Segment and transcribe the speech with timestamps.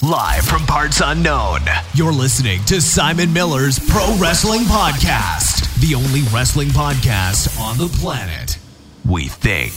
[0.00, 1.58] Live from parts unknown,
[1.92, 8.58] you're listening to Simon Miller's Pro Wrestling Podcast, the only wrestling podcast on the planet.
[9.04, 9.72] We think.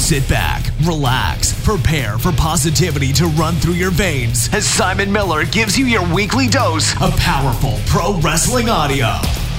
[0.00, 5.78] Sit back, relax, prepare for positivity to run through your veins as Simon Miller gives
[5.78, 9.14] you your weekly dose of powerful pro wrestling audio.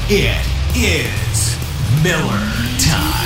[0.09, 0.45] It
[0.75, 1.57] is
[2.03, 2.51] Miller
[2.81, 3.23] Time.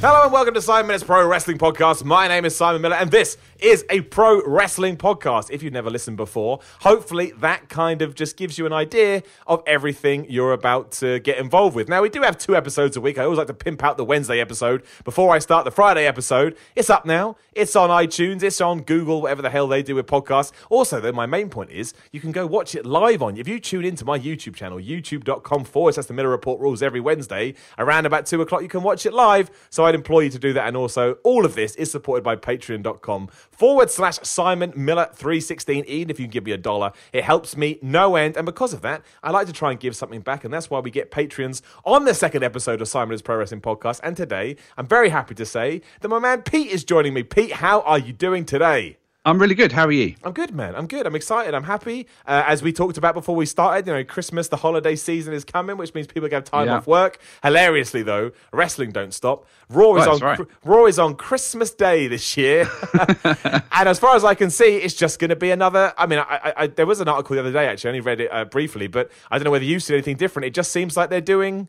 [0.00, 2.04] Hello and welcome to Simon Miller's Pro Wrestling Podcast.
[2.04, 5.50] My name is Simon Miller and this is a pro wrestling podcast.
[5.50, 9.62] If you've never listened before, hopefully that kind of just gives you an idea of
[9.66, 11.88] everything you're about to get involved with.
[11.88, 13.16] Now, we do have two episodes a week.
[13.16, 16.58] I always like to pimp out the Wednesday episode before I start the Friday episode.
[16.76, 17.36] It's up now.
[17.52, 18.42] It's on iTunes.
[18.42, 20.52] It's on Google, whatever the hell they do with podcasts.
[20.68, 23.38] Also, though, my main point is you can go watch it live on.
[23.38, 27.00] If you tune into my YouTube channel, youtube.com forward slash the Miller Report rules every
[27.00, 29.50] Wednesday around about two o'clock, you can watch it live.
[29.70, 30.68] So I'd implore you to do that.
[30.68, 35.84] And also, all of this is supported by patreon.com forward slash Simon Miller 316.
[35.86, 38.36] Even if you give me a dollar, it helps me no end.
[38.36, 40.44] And because of that, I like to try and give something back.
[40.44, 44.00] And that's why we get Patreons on the second episode of Simon's Pro Wrestling Podcast.
[44.02, 47.22] And today, I'm very happy to say that my man Pete is joining me.
[47.22, 48.98] Pete, how are you doing today?
[49.26, 49.72] I'm really good.
[49.72, 50.16] How are you?
[50.22, 50.74] I'm good, man.
[50.76, 51.06] I'm good.
[51.06, 51.54] I'm excited.
[51.54, 52.06] I'm happy.
[52.26, 55.46] Uh, as we talked about before we started, you know, Christmas, the holiday season is
[55.46, 56.76] coming, which means people can have time Yeah.
[56.76, 57.18] off work.
[57.42, 59.46] Hilariously, though, wrestling don't stop.
[59.70, 60.40] Raw is Well, on right.
[60.62, 62.68] Raw is on Christmas Day this year,
[63.24, 65.94] and as far as I can see, it's just going to be another.
[65.96, 67.88] I mean, I, I, I, there was an article the other day actually.
[67.88, 70.44] I only read it uh, briefly, but I don't know whether you've seen anything different.
[70.46, 71.68] It just seems like they're doing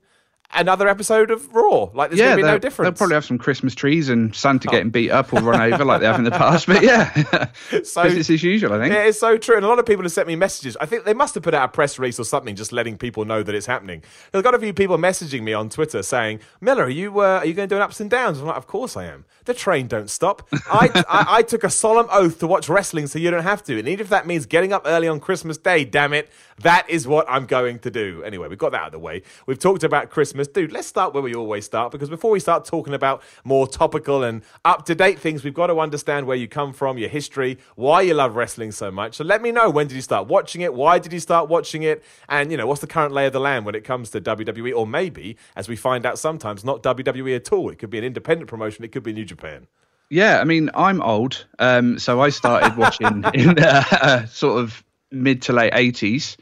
[0.53, 1.89] another episode of Raw.
[1.93, 2.87] Like there's going to be no difference.
[2.87, 6.01] They'll probably have some Christmas trees and Santa getting beat up or run over like
[6.01, 6.67] they have in the past.
[6.67, 7.47] But yeah,
[7.83, 8.93] So- business as usual, I think.
[8.93, 9.55] Yeah, it's so true.
[9.55, 10.77] And a lot of people have sent me messages.
[10.79, 13.25] I think they must have put out a press release or something just letting people
[13.25, 14.03] know that it's happening.
[14.31, 17.45] There's got a few people messaging me on Twitter saying, Miller, are you, uh, are
[17.45, 18.39] you going to do an ups and downs?
[18.39, 19.25] I'm like, of course I am.
[19.45, 20.47] The train don't stop.
[20.71, 23.77] I, I, I took a solemn oath to watch wrestling so you don't have to.
[23.79, 26.29] And even if that means getting up early on Christmas Day, damn it,
[26.59, 28.23] that is what I'm going to do.
[28.23, 29.21] Anyway, we've got that out of the way.
[29.45, 30.34] We've talked about Christmas.
[30.43, 34.23] Dude, let's start where we always start because before we start talking about more topical
[34.23, 37.57] and up to date things, we've got to understand where you come from, your history,
[37.75, 39.15] why you love wrestling so much.
[39.15, 40.73] So let me know when did you start watching it?
[40.73, 42.03] Why did you start watching it?
[42.27, 44.75] And, you know, what's the current lay of the land when it comes to WWE?
[44.75, 47.69] Or maybe, as we find out sometimes, not WWE at all.
[47.69, 49.67] It could be an independent promotion, it could be New Japan.
[50.09, 55.41] Yeah, I mean, I'm old, um, so I started watching in uh, sort of mid
[55.43, 56.37] to late 80s.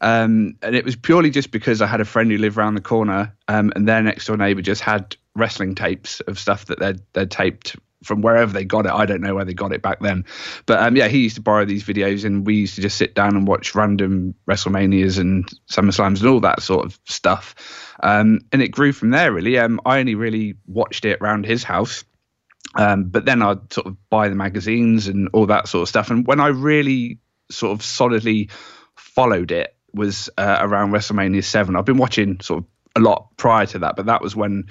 [0.00, 2.80] Um, and it was purely just because I had a friend who lived around the
[2.80, 7.00] corner, um, and their next door neighbor just had wrestling tapes of stuff that they'd,
[7.12, 8.92] they'd taped from wherever they got it.
[8.92, 10.24] I don't know where they got it back then.
[10.66, 13.14] But um, yeah, he used to borrow these videos, and we used to just sit
[13.14, 17.54] down and watch random WrestleManias and SummerSlams and all that sort of stuff.
[18.00, 19.58] Um, and it grew from there, really.
[19.58, 22.04] Um, I only really watched it around his house.
[22.74, 26.10] Um, but then I'd sort of buy the magazines and all that sort of stuff.
[26.10, 27.18] And when I really
[27.50, 28.50] sort of solidly
[28.94, 31.76] followed it was uh, around WrestleMania 7.
[31.76, 34.66] I've been watching sort of a lot prior to that, but that was when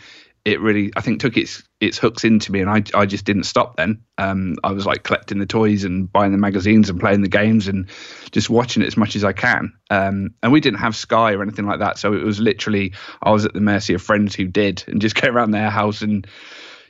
[0.48, 3.44] it really, I think, took its its hooks into me, and I I just didn't
[3.44, 4.04] stop then.
[4.18, 7.68] Um, I was like collecting the toys and buying the magazines and playing the games
[7.68, 7.90] and
[8.32, 9.74] just watching it as much as I can.
[9.90, 13.32] Um, and we didn't have Sky or anything like that, so it was literally I
[13.32, 16.26] was at the mercy of friends who did, and just go around their house and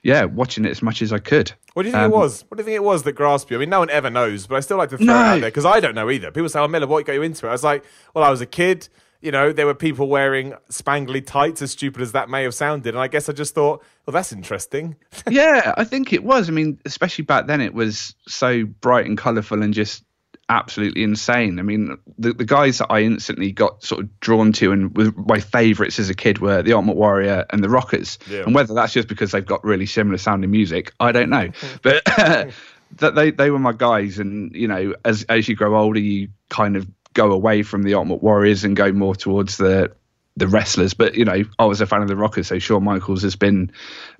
[0.08, 1.52] yeah, watching it as much as I could.
[1.74, 2.46] What do you think Um, it was?
[2.48, 3.58] What do you think it was that grasped you?
[3.58, 5.50] I mean, no one ever knows, but I still like to throw it out there
[5.50, 6.32] because I don't know either.
[6.32, 7.84] People say, "Oh, Miller, what got you into it?" I was like,
[8.16, 8.88] "Well, I was a kid.
[9.20, 12.94] You know, there were people wearing spangly tights, as stupid as that may have sounded,
[12.94, 14.96] and I guess I just thought, well, that's interesting."
[15.30, 16.48] yeah, I think it was.
[16.48, 20.04] I mean, especially back then, it was so bright and colourful and just
[20.50, 21.60] absolutely insane.
[21.60, 25.12] I mean, the, the guys that I instantly got sort of drawn to and were
[25.16, 28.18] my favourites as a kid were the Ultimate Warrior and the Rockers.
[28.30, 28.44] Yeah.
[28.44, 31.50] And whether that's just because they've got really similar sounding music, I don't know.
[31.50, 31.78] Mm-hmm.
[31.82, 32.54] but
[33.00, 34.20] that they they were my guys.
[34.20, 37.96] And you know, as as you grow older, you kind of go away from the
[37.96, 39.92] Ultimate Warriors and go more towards the
[40.38, 40.94] the wrestlers.
[40.94, 43.72] But you know, I was a fan of the Rockers, so Shawn Michaels has been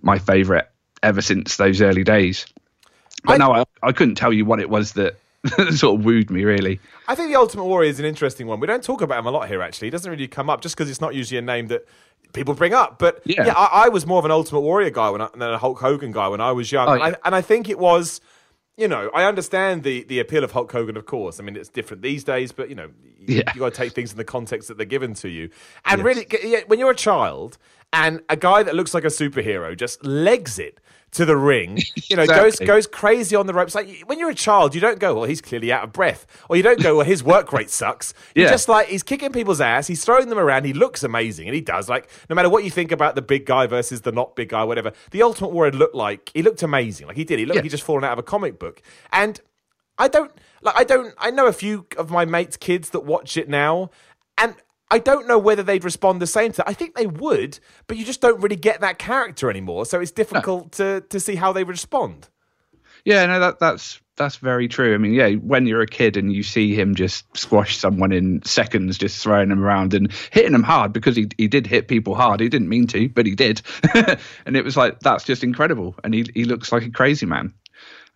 [0.02, 0.66] my favourite
[1.02, 2.46] ever since those early days.
[3.24, 5.18] But I- no, I, I couldn't tell you what it was that
[5.72, 6.80] sort of wooed me really.
[7.08, 8.60] I think the Ultimate Warrior is an interesting one.
[8.60, 9.88] We don't talk about him a lot here, actually.
[9.88, 11.86] He doesn't really come up just because it's not usually a name that
[12.34, 13.00] people bring up.
[13.00, 13.54] But yeah, Yeah.
[13.56, 16.12] I, I was more of an Ultimate Warrior guy when I, than a Hulk Hogan
[16.12, 16.88] guy when I was young.
[16.88, 18.22] Oh, and, I, and I think it was.
[18.80, 21.40] You know, I understand the, the appeal of Hulk Hogan, of course.
[21.40, 23.52] I mean, it's different these days, but you know, you, Yeah.
[23.56, 25.50] you got to take things in the context that they're given to you.
[25.86, 27.58] And really, yeah, when you're a child
[27.92, 30.80] and a guy that looks like a superhero just legs it
[31.12, 32.66] to the ring, you know, goes Exactly.
[32.68, 33.74] goes crazy on the ropes.
[33.74, 36.56] Like when you're a child, you don't go, "Well, he's clearly out of breath," or
[36.58, 38.52] you don't go, "Well, his work rate sucks." You're Yeah.
[38.52, 41.62] just like he's kicking people's ass, he's throwing them around, he looks amazing, and he
[41.62, 41.88] does.
[41.90, 44.64] Like no matter what you think about the big guy versus the not big guy,
[44.64, 47.08] whatever, the Ultimate Warrior looked like he looked amazing.
[47.08, 47.68] Like he did, he looked like Yeah.
[47.68, 48.82] he just fallen out of a comic book,
[49.14, 49.40] and
[49.98, 50.32] I don't
[50.62, 50.76] like.
[50.78, 51.14] I don't.
[51.18, 53.90] I know a few of my mates' kids that watch it now,
[54.38, 54.54] and
[54.90, 56.58] I don't know whether they'd respond the same to.
[56.58, 56.70] That.
[56.70, 59.86] I think they would, but you just don't really get that character anymore.
[59.86, 62.30] So it's difficult to to see how they respond.
[63.04, 64.94] Yeah, no, that that's that's very true.
[64.94, 68.42] I mean, yeah, when you're a kid and you see him just squash someone in
[68.44, 72.16] seconds, just throwing them around and hitting them hard because he he did hit people
[72.16, 72.40] hard.
[72.40, 73.62] He didn't mean to, but he did,
[74.46, 75.96] and it was like that's just incredible.
[76.04, 77.54] And he he looks like a crazy man.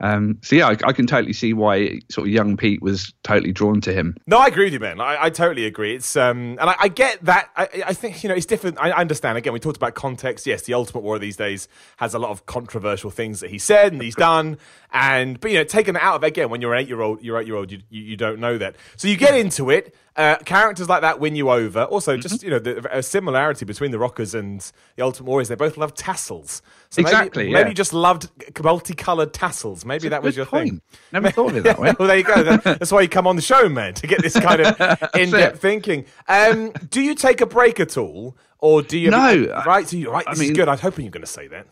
[0.02, 3.52] Um, so yeah, I, I, can totally see why sort of young Pete was totally
[3.52, 4.18] drawn to him.
[4.26, 5.00] No, I agree with you, man.
[5.00, 5.96] I, I totally agree.
[5.96, 7.50] It's um, and I, I get that.
[7.56, 8.80] I, think you know it's different.
[8.80, 9.38] I understand.
[9.38, 10.48] Again, we talked about context.
[10.48, 11.68] Yes, the Ultimate War these days
[11.98, 14.58] has a lot of controversial things that he said and he's done.
[14.92, 17.02] And but you know, taking taken out of it again when you're an eight year
[17.02, 18.76] old, you're eight year old, you, you, you don't know that.
[18.98, 19.96] So you get into it.
[20.18, 21.84] Uh, characters like that win you over.
[21.86, 22.22] Also, mm-hmm.
[22.22, 24.60] just you know, the, a similarity between the Rockers and
[24.98, 26.62] the Ultimate Warriors, they both love tassels.
[26.90, 27.44] So exactly.
[27.44, 27.58] Maybe, yeah.
[27.60, 28.30] maybe you just loved
[28.62, 29.86] multicolored tassels.
[29.86, 30.70] Maybe that was your point.
[30.70, 30.82] thing.
[31.14, 31.94] Never thought of it that way.
[31.98, 32.58] well, there you go.
[32.58, 36.06] That's why you come on the show, man, to get this kind of in-depth thinking.
[36.28, 39.12] Um, do you take a break at all, or do you?
[39.12, 39.64] No.
[39.66, 39.88] Right.
[39.88, 40.26] So you, right.
[40.30, 40.68] This I mean, is good.
[40.68, 41.68] I was hoping you're going to say that.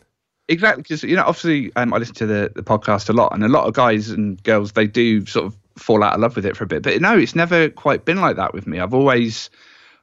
[0.48, 3.44] Exactly, because you know, obviously, um, I listen to the, the podcast a lot, and
[3.44, 6.46] a lot of guys and girls they do sort of fall out of love with
[6.46, 6.82] it for a bit.
[6.82, 8.78] But no, it's never quite been like that with me.
[8.78, 9.50] I've always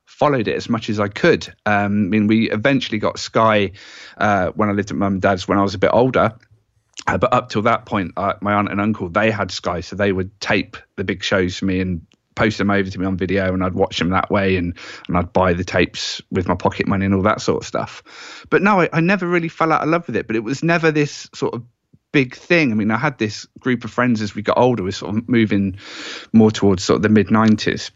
[0.05, 1.47] followed it as much as I could.
[1.65, 3.71] Um, I mean, we eventually got Sky
[4.17, 6.33] uh, when I lived at mum and dad's when I was a bit older.
[7.05, 9.95] Uh, but up till that point, uh, my aunt and uncle they had Sky, so
[9.95, 12.05] they would tape the big shows for me and
[12.37, 14.77] post them over to me on video and I'd watch them that way and,
[15.07, 18.45] and I'd buy the tapes with my pocket money and all that sort of stuff.
[18.49, 20.63] But no, I, I never really fell out of love with it, but it was
[20.63, 21.63] never this sort of
[22.17, 22.71] big thing.
[22.71, 25.29] I mean, I had this group of friends as we got older, we sort of
[25.29, 25.77] moving
[26.33, 27.91] more towards sort of the mid 90s.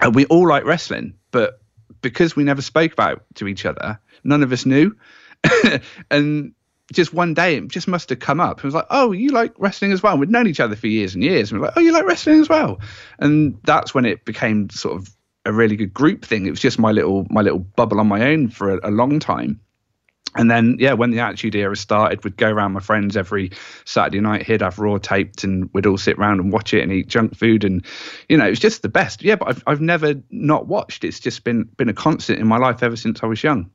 [0.00, 1.60] And we all like wrestling, but
[2.00, 4.96] because we never spoke about it to each other, none of us knew.
[6.10, 6.54] and
[6.94, 8.60] just one day it just must have come up.
[8.60, 10.16] It was like, oh, you like wrestling as well.
[10.16, 11.52] We'd known each other for years and years.
[11.52, 12.80] And we're like, oh, you like wrestling as well.
[13.18, 15.14] And that's when it became sort of
[15.44, 16.46] a really good group thing.
[16.46, 19.18] It was just my little my little bubble on my own for a, a long
[19.18, 19.60] time.
[20.34, 23.50] And then, yeah, when the Attitude Era started, we'd go around my friends every
[23.84, 24.46] Saturday night.
[24.46, 27.36] He'd have Raw taped, and we'd all sit around and watch it and eat junk
[27.36, 27.84] food, and
[28.28, 29.22] you know, it was just the best.
[29.22, 31.04] Yeah, but I've I've never not watched.
[31.04, 33.70] It's just been been a constant in my life ever since I was young.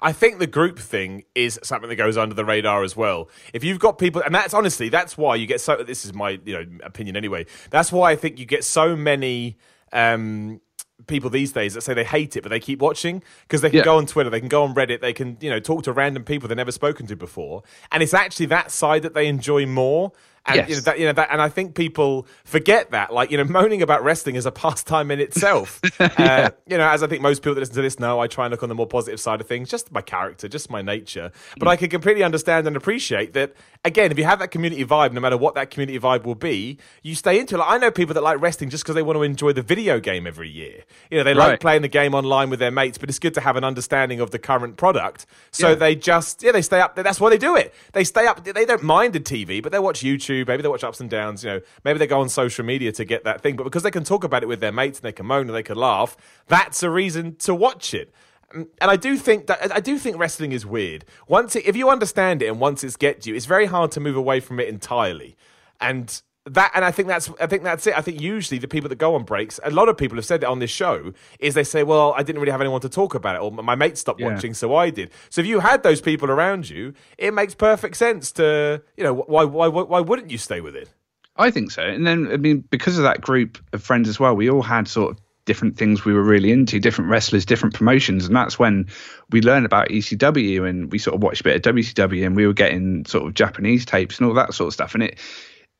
[0.00, 3.30] I think the group thing is something that goes under the radar as well.
[3.52, 5.82] If you've got people, and that's honestly, that's why you get so.
[5.82, 7.46] This is my you know opinion anyway.
[7.70, 9.56] That's why I think you get so many.
[9.92, 10.60] Um,
[11.06, 13.78] people these days that say they hate it but they keep watching because they can
[13.78, 13.84] yeah.
[13.84, 16.24] go on Twitter, they can go on Reddit, they can you know talk to random
[16.24, 17.62] people they've never spoken to before,
[17.92, 20.12] and it's actually that side that they enjoy more.
[20.46, 20.68] And yes.
[20.68, 23.12] you know, that, you know that, and I think people forget that.
[23.12, 25.80] Like you know, moaning about wrestling is a pastime in itself.
[26.00, 26.06] yeah.
[26.18, 28.46] uh, you know, as I think most people that listen to this know, I try
[28.46, 31.32] and look on the more positive side of things, just my character, just my nature.
[31.58, 31.70] But mm.
[31.70, 33.54] I can completely understand and appreciate that.
[33.84, 36.78] Again, if you have that community vibe, no matter what that community vibe will be,
[37.02, 37.58] you stay into it.
[37.58, 40.00] Like, I know people that like wrestling just because they want to enjoy the video
[40.00, 40.82] game every year.
[41.08, 41.50] You know, they right.
[41.50, 44.20] like playing the game online with their mates, but it's good to have an understanding
[44.20, 45.26] of the current product.
[45.52, 45.74] So yeah.
[45.76, 46.96] they just yeah, they stay up.
[46.96, 47.72] That's why they do it.
[47.92, 48.44] They stay up.
[48.44, 51.10] They don't mind the TV, but they watch YouTube YouTube, maybe they watch ups and
[51.10, 53.82] downs, you know, maybe they go on social media to get that thing, but because
[53.82, 55.76] they can talk about it with their mates and they can moan and they can
[55.76, 56.16] laugh,
[56.48, 58.12] that's a reason to watch it.
[58.54, 61.04] Mm, and I do think that I do think wrestling is weird.
[61.28, 64.00] Once it, if you understand it and once it's get you, it's very hard to
[64.00, 65.36] move away from it entirely.
[65.80, 67.96] And that and I think that's I think that's it.
[67.96, 70.42] I think usually the people that go on breaks, a lot of people have said
[70.42, 73.14] it on this show, is they say, "Well, I didn't really have anyone to talk
[73.14, 74.28] about it, or my mate stopped yeah.
[74.32, 77.96] watching, so I did." So if you had those people around you, it makes perfect
[77.96, 80.88] sense to you know why why why wouldn't you stay with it?
[81.36, 81.82] I think so.
[81.82, 84.86] And then I mean, because of that group of friends as well, we all had
[84.86, 88.86] sort of different things we were really into, different wrestlers, different promotions, and that's when
[89.30, 92.46] we learned about ECW and we sort of watched a bit of WCW and we
[92.46, 95.18] were getting sort of Japanese tapes and all that sort of stuff, and it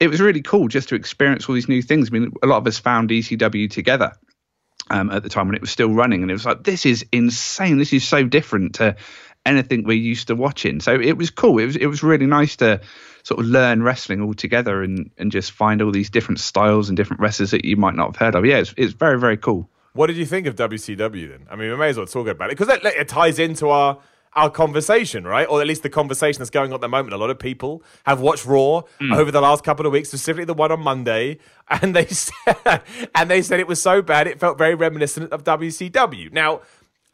[0.01, 2.09] it was really cool just to experience all these new things.
[2.11, 4.13] I mean, a lot of us found ECW together
[4.91, 7.05] um, at the time when it was still running, and it was like, this is
[7.13, 7.79] insane.
[7.79, 8.97] This is so different to
[9.45, 10.81] anything we're used to watching.
[10.81, 11.59] So it was cool.
[11.59, 12.81] It was it was really nice to
[13.23, 16.97] sort of learn wrestling all together and and just find all these different styles and
[16.97, 18.45] different wrestlers that you might not have heard of.
[18.45, 19.71] Yeah, it's it's very very cool.
[19.95, 21.47] What did you think of WCW then?
[21.51, 23.99] I mean, we may as well talk about it because it, it ties into our
[24.37, 25.49] our conversation, right?
[25.49, 27.15] Or at least the conversation that's going on at the moment.
[27.15, 29.17] A lot of people have watched Raw mm.
[29.17, 31.39] over the last couple of weeks, specifically the one on Monday,
[31.69, 32.83] and they said,
[33.15, 36.33] and they said it was so bad it felt very reminiscent of WCW.
[36.33, 36.61] Now,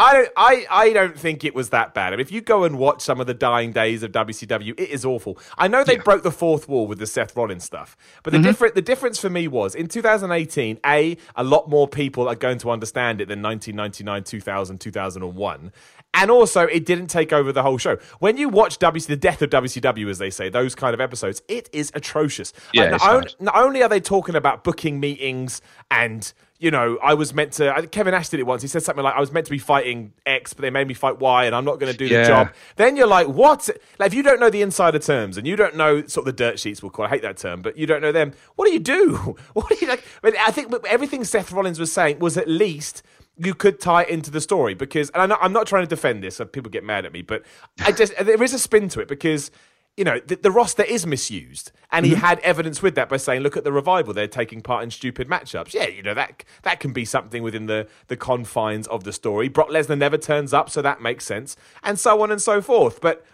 [0.02, 0.28] I don't.
[0.36, 2.12] I, I don't think it was that bad.
[2.12, 4.90] I mean, if you go and watch some of the dying days of WCW, it
[4.90, 5.38] is awful.
[5.56, 6.02] I know they Yeah.
[6.02, 8.46] broke the fourth wall with the Seth Rollins stuff, but the mm-hmm.
[8.46, 10.80] different the difference for me was in 2018.
[10.84, 15.72] A, a lot more people are going to understand it than 1999, 2000, 2001.
[16.14, 17.96] And also, it didn't take over the whole show.
[18.18, 21.40] When you watch WC, the death of WCW, as they say, those kind of episodes,
[21.48, 22.52] it is atrocious.
[22.74, 26.30] Yeah, Like, not, on- not only are they talking about booking meetings and
[26.62, 28.62] you know i was meant to Kevin Nash did it once.
[28.62, 30.94] He said something like i was meant to be fighting x but they made me
[30.94, 32.52] fight y and i'm not going to do the job.
[32.76, 33.68] Then you're like what?
[33.98, 36.44] Like if you don't know the insider terms and you don't know sort of the
[36.44, 38.66] dirt sheets we'll call it, i hate that term but you don't know them what
[38.66, 39.36] do you do?
[39.54, 42.48] What do you like I, mean, I think everything seth rollins was saying was at
[42.48, 43.02] least
[43.36, 45.88] you could tie it into the story because, and I'm not, I'm not trying to
[45.88, 47.42] defend this, so people get mad at me, but
[47.80, 49.50] I just there is a spin to it because
[49.96, 52.20] you know, the, the roster is misused, and he mm-hmm.
[52.22, 55.28] had evidence with that by saying, "Look at the revival; they're taking part in stupid
[55.28, 59.12] matchups." Yeah, you know that that can be something within the the confines of the
[59.12, 59.48] story.
[59.48, 63.02] Brock Lesnar never turns up, so that makes sense, and so on and so forth.
[63.02, 63.26] But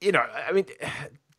[0.00, 0.66] you know, I mean,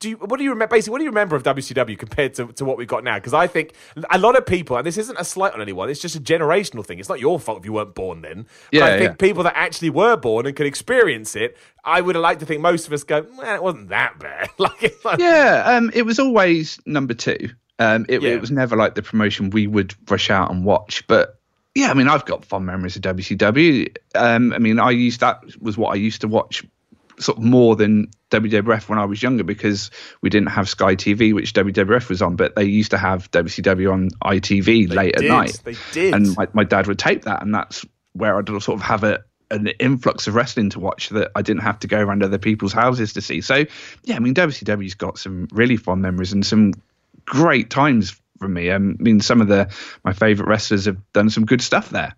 [0.04, 0.76] do you, what do you remember?
[0.76, 3.16] Basically, what do you remember of WCW compared to, to what we've got now?
[3.16, 3.74] Because I think
[4.12, 6.86] a lot of people, and this isn't a slight on anyone, it's just a generational
[6.86, 7.00] thing.
[7.00, 8.46] It's not your fault if you weren't born then.
[8.72, 9.14] But Yeah, I think yeah.
[9.16, 12.62] people that actually were born and could experience it, I would have liked to think
[12.62, 14.50] most of us go, well, it wasn't that bad.
[14.60, 17.50] like, like, Yeah, um, it was always number two.
[17.80, 18.32] Um, it, Yeah.
[18.32, 21.06] it was never like the promotion we would rush out and watch.
[21.08, 21.40] But
[21.76, 23.96] yeah, I mean, I've got fond memories of WCW.
[24.14, 26.64] Um, I mean, I used that was what I used to watch
[27.20, 29.92] sort of more than WWF when I was younger because
[30.22, 33.92] we didn't have Sky TV, which WWF was on, but they used to have WCW
[33.92, 35.62] on ITV late did, at night.
[35.64, 36.14] they did.
[36.14, 39.24] And my, my dad would tape that, and that's where I'd sort of have a
[39.52, 42.74] an influx of wrestling to watch that I didn't have to go around other people's
[42.74, 43.42] houses to see.
[43.42, 43.66] So
[44.04, 46.74] yeah, I mean WCW's got some really fond memories and some
[47.26, 48.72] great times for me.
[48.72, 49.72] I mean some of the
[50.04, 52.16] my favourite wrestlers have done some good stuff there.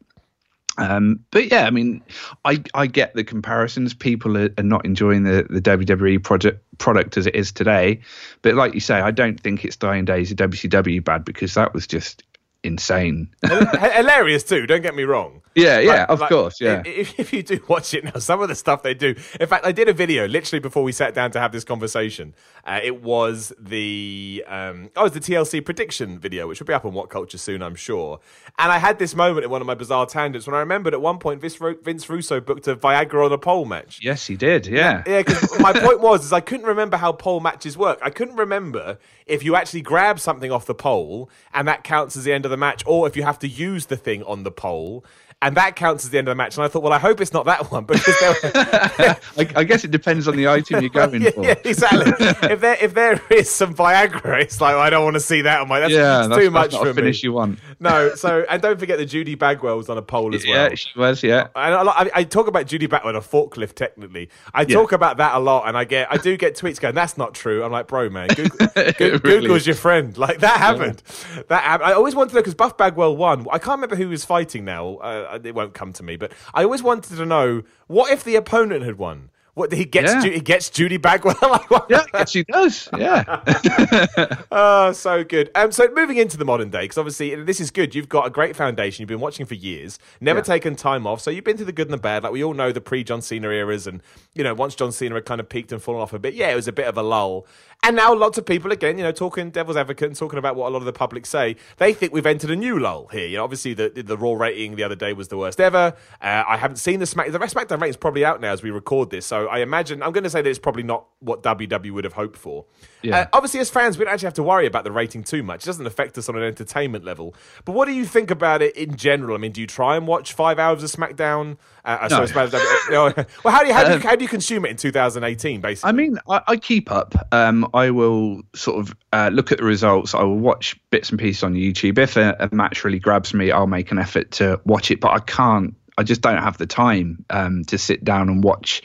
[0.77, 2.01] Um, but yeah, I mean,
[2.43, 3.93] I, I get the comparisons.
[3.93, 8.01] People are, are not enjoying the, the WWE project product as it is today.
[8.41, 11.73] But like you say, I don't think it's dying days of WCW bad because that
[11.73, 12.23] was just
[12.65, 13.29] insane.
[13.45, 14.65] Hilarious too.
[14.67, 15.41] Don't get me wrong.
[15.55, 16.81] yeah, yeah, Like- of like, course, yeah.
[16.85, 19.15] If, if you do watch it now, some of the stuff they do.
[19.39, 22.33] In fact, I did a video literally before we sat down to have this conversation.
[22.65, 26.73] Uh, it was the um, oh, it was the TLC prediction video, which will be
[26.73, 28.19] up on What Culture soon, I'm sure.
[28.57, 31.01] And I had this moment in one of my bizarre tangents when I remembered at
[31.01, 33.99] one point Vince, Vince Russo booked a Viagra on a pole match.
[34.01, 34.65] Yes, he did.
[34.65, 35.03] Yeah.
[35.05, 37.99] Yeah, because my point was is I couldn't remember how pole matches work.
[38.01, 42.23] I couldn't remember if you actually grab something off the pole and that counts as
[42.23, 44.51] the end of the match, or if you have to use the thing on the
[44.51, 45.05] pole
[45.41, 46.55] and that counts as the end of the match.
[46.55, 48.51] And I thought, well, I hope it's not that one because were,
[49.37, 51.43] I, I guess it depends on the item you're going yeah, for.
[51.43, 52.13] yeah, exactly.
[52.49, 55.61] if there if there is some Viagra, it's like I don't want to see that
[55.61, 55.81] on my.
[55.81, 57.27] That's, Yeah, that's, too that's much not for a finish me.
[57.27, 57.59] you want.
[57.85, 60.69] No, so and don't forget that Judy Bagwell was on a pole as well.
[60.69, 61.23] Yeah, she was.
[61.23, 61.47] Yeah.
[61.55, 63.75] And I, I, I talk about Judy Bagwell on a forklift.
[63.75, 66.95] Technically, I talk about that a lot, and I get, I do get tweets going,
[66.95, 69.67] "That's not true." I'm like, "Bro, man, Google, really Google's is.
[69.67, 71.03] your friend." Like that happened.
[71.47, 71.89] That happened.
[71.89, 73.45] I always wanted to know because Buff Bagwell won.
[73.51, 74.95] I can't remember who he was fighting now.
[74.95, 78.35] Uh, it won't come to me, but I always wanted to know what if the
[78.35, 79.29] opponent had won.
[79.55, 80.11] What he gets?
[80.13, 80.21] Yeah.
[80.21, 81.35] Ju- he gets Judy Bagwell.
[81.89, 82.87] Yeah, she does.
[82.97, 83.41] Yeah.
[84.51, 85.49] Oh, so good.
[85.55, 87.93] Um, so moving into the modern day, because obviously this is good.
[87.95, 89.01] You've got a great foundation.
[89.01, 90.43] You've been watching for years, never Yeah.
[90.43, 91.21] taken time off.
[91.21, 92.23] So you've been to the good and the bad.
[92.23, 94.01] Like we all know the pre John Cena eras, and
[94.33, 96.49] you know once John Cena had kind of peaked and fallen off a bit, yeah,
[96.51, 97.45] it was a bit of a lull.
[97.85, 100.69] And now lots of people again, you know, talking devil's advocate and talking about what
[100.69, 101.55] a lot of the public say.
[101.77, 103.27] They think we've entered a new lull here.
[103.27, 105.93] You know, obviously the the Raw rating the other day was the worst ever.
[106.19, 107.31] Uh, I haven't seen the Smack.
[107.31, 109.27] The SmackDown rating is probably out now as we record this.
[109.27, 112.13] So I imagine I'm going to say that it's probably not what WWE would have
[112.13, 112.65] hoped for.
[113.03, 113.19] Yeah.
[113.19, 115.61] Uh, obviously, as fans, we don't actually have to worry about the rating too much.
[115.61, 117.35] It doesn't affect us on an entertainment level.
[117.65, 119.35] But what do you think about it in general?
[119.35, 121.57] I mean, do you try and watch five hours of SmackDown?
[121.85, 122.21] Uh, uh, No.
[122.21, 122.89] SmackDown.
[122.89, 123.13] no.
[123.43, 125.61] well, how do you how do you, how do you consume it in 2018?
[125.61, 127.13] Basically, I mean, I, I keep up.
[127.31, 130.15] Um, I will sort of uh, look at the results.
[130.15, 131.99] I will watch bits and pieces on YouTube.
[131.99, 134.99] If a, a match really grabs me, I'll make an effort to watch it.
[134.99, 135.75] But I can't.
[135.97, 138.81] I just don't have the time um, to sit down and watch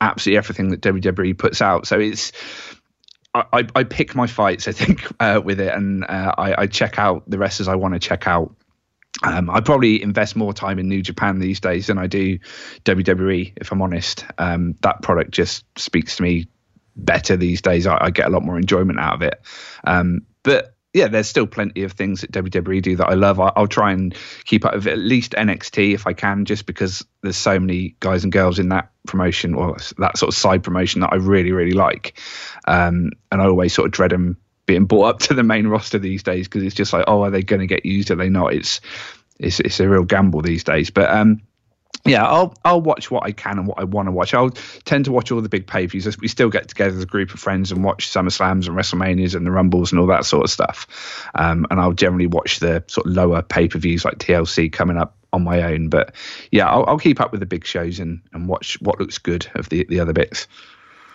[0.00, 1.86] absolutely everything that WWE puts out.
[1.86, 2.32] So it's.
[3.34, 6.66] I, I, I pick my fights, I think, uh, with it, and uh, I, I
[6.66, 8.54] check out the wrestlers I want to check out.
[9.22, 12.38] Um, I probably invest more time in New Japan these days than I do
[12.84, 14.24] WWE, if I'm honest.
[14.38, 16.48] Um, that product just speaks to me
[16.96, 17.86] better these days.
[17.86, 19.40] I, I get a lot more enjoyment out of it.
[19.84, 23.40] Um, but yeah, there's still plenty of things that WWE do that I love.
[23.40, 24.14] I, I'll try and
[24.44, 28.24] keep up with at least NXT if I can, just because there's so many guys
[28.24, 31.72] and girls in that promotion or that sort of side promotion that I really, really
[31.72, 32.18] like.
[32.66, 35.98] Um, and I always sort of dread them being brought up to the main roster
[35.98, 38.10] these days because it's just like, oh, are they going to get used?
[38.10, 38.54] Are they not?
[38.54, 38.80] It's
[39.38, 40.90] it's it's a real gamble these days.
[40.90, 41.42] But um,
[42.04, 44.34] yeah, I'll I'll watch what I can and what I want to watch.
[44.34, 46.18] I'll tend to watch all the big pay per views.
[46.18, 49.46] We still get together as a group of friends and watch SummerSlams and WrestleManias and
[49.46, 51.30] the Rumbles and all that sort of stuff.
[51.34, 54.96] Um, and I'll generally watch the sort of lower pay per views like TLC coming
[54.96, 55.88] up on my own.
[55.88, 56.14] But
[56.50, 59.48] yeah, I'll, I'll keep up with the big shows and, and watch what looks good
[59.54, 60.48] of the the other bits.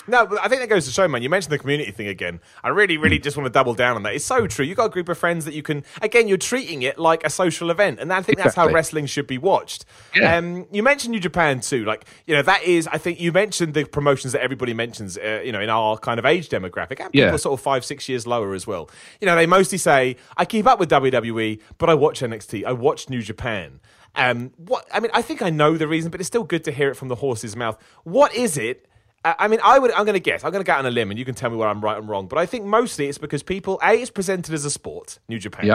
[0.08, 1.22] No, but I think that goes to show, man.
[1.22, 2.40] You mentioned the community thing again.
[2.64, 4.14] I really, really just want to double down on that.
[4.14, 4.66] It's so true.
[4.66, 7.30] You've got a group of friends that you can, again, you're treating it like a
[7.30, 8.00] social event.
[8.00, 9.86] And I think that's how wrestling should be watched.
[10.16, 10.38] Yeah.
[10.38, 11.84] Um, you mentioned New Japan too.
[11.86, 15.42] Like, you know, that is, I think you mentioned the promotions that everybody mentions, uh,
[15.44, 17.00] you know, in our kind of age demographic.
[17.00, 17.36] And people yeah.
[17.36, 18.90] sort of five, six years lower as well.
[19.20, 22.72] You know, they mostly say, I keep up with WWE, but I watch NXT, I
[22.72, 23.80] watch New Japan.
[24.16, 26.72] Um, what I mean, I think I know the reason, but it's still good to
[26.72, 27.78] hear it from the horse's mouth.
[28.04, 28.88] What is it
[29.39, 29.91] I mean, I would.
[29.91, 30.43] I'm going to guess.
[30.43, 31.98] I'm going to get on a limb, and you can tell me where I'm right
[31.98, 32.27] and wrong.
[32.27, 35.65] But I think mostly it's because people a it's presented as a sport, New Japan,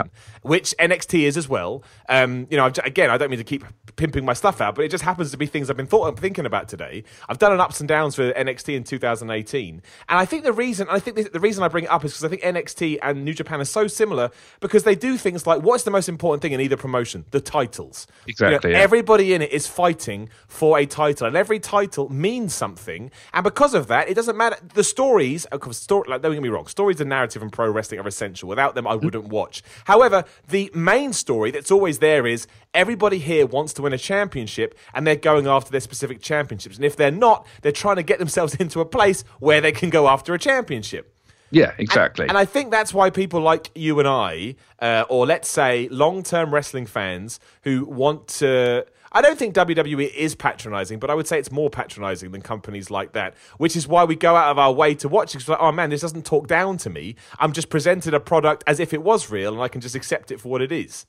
[0.41, 1.83] which NXT is as well.
[2.09, 3.63] Um, you know, again, I don't mean to keep
[3.95, 6.45] pimping my stuff out, but it just happens to be things I've been thought, thinking
[6.45, 7.03] about today.
[7.29, 10.87] I've done an ups and downs for NXT in 2018, and I think the reason
[10.89, 13.23] I think the, the reason I bring it up is because I think NXT and
[13.23, 14.31] New Japan are so similar
[14.61, 17.25] because they do things like what's the most important thing in either promotion?
[17.31, 18.07] The titles.
[18.27, 18.69] Exactly.
[18.69, 18.83] You know, yeah.
[18.83, 23.11] Everybody in it is fighting for a title, and every title means something.
[23.33, 24.57] And because of that, it doesn't matter.
[24.73, 27.69] The stories, of course, story, like, don't get me wrong, stories and narrative and pro
[27.69, 28.49] wrestling are essential.
[28.49, 29.63] Without them, I wouldn't watch.
[29.85, 34.77] However, the main story that's always there is everybody here wants to win a championship
[34.93, 36.75] and they're going after their specific championships.
[36.75, 39.89] And if they're not, they're trying to get themselves into a place where they can
[39.89, 41.13] go after a championship.
[41.53, 42.23] Yeah, exactly.
[42.23, 45.87] And, and, I think that's why people like you and I, uh, or let's say
[45.89, 51.13] long term wrestling fans who want to I don't think WWE is patronizing, but I
[51.13, 54.49] would say it's more patronizing than companies like that, which is why we go out
[54.49, 55.39] of our way to watch it.
[55.39, 57.15] Because, like, oh man, this doesn't talk down to me.
[57.39, 60.31] I'm just presented a product as if it was real and I can just accept
[60.31, 61.05] it for what it is.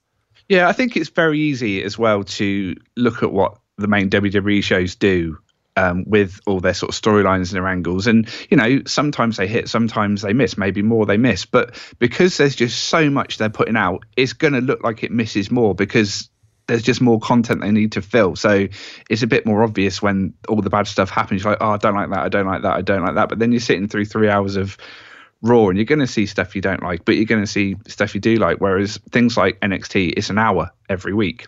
[0.49, 4.62] Yeah, I think it's very easy as well to look at what the main WWE
[4.62, 5.38] shows do
[5.76, 8.06] um, with all their sort of storylines and their angles.
[8.06, 11.46] And, you know, sometimes they hit, sometimes they miss, maybe more they miss.
[11.46, 15.11] But because there's just so much they're putting out, it's going to look like it
[15.11, 16.28] misses more because
[16.66, 18.37] there's just more content they need to fill.
[18.37, 18.68] So
[19.11, 21.42] it's a bit more obvious when all the bad stuff happens.
[21.42, 23.28] You're like, oh, I don't like that, I don't like that, I don't like that.
[23.28, 24.76] But then you're sitting through three hours of
[25.42, 27.76] Raw and you're going to see stuff you don't like, but you're going to see
[27.87, 28.59] stuff you do like.
[28.59, 31.47] Whereas things like NXT, it's an hour every week.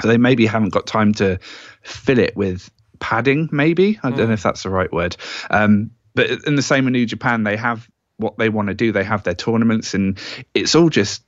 [0.00, 1.38] So they maybe haven't got time to
[1.82, 4.00] fill it with padding, maybe.
[4.02, 4.32] I don't know hmm.
[4.32, 5.16] if that's the right word.
[5.48, 8.92] Um, but in the same with New Japan, they have what they want to do.
[8.92, 10.18] They have their tournaments and
[10.52, 11.22] it's all just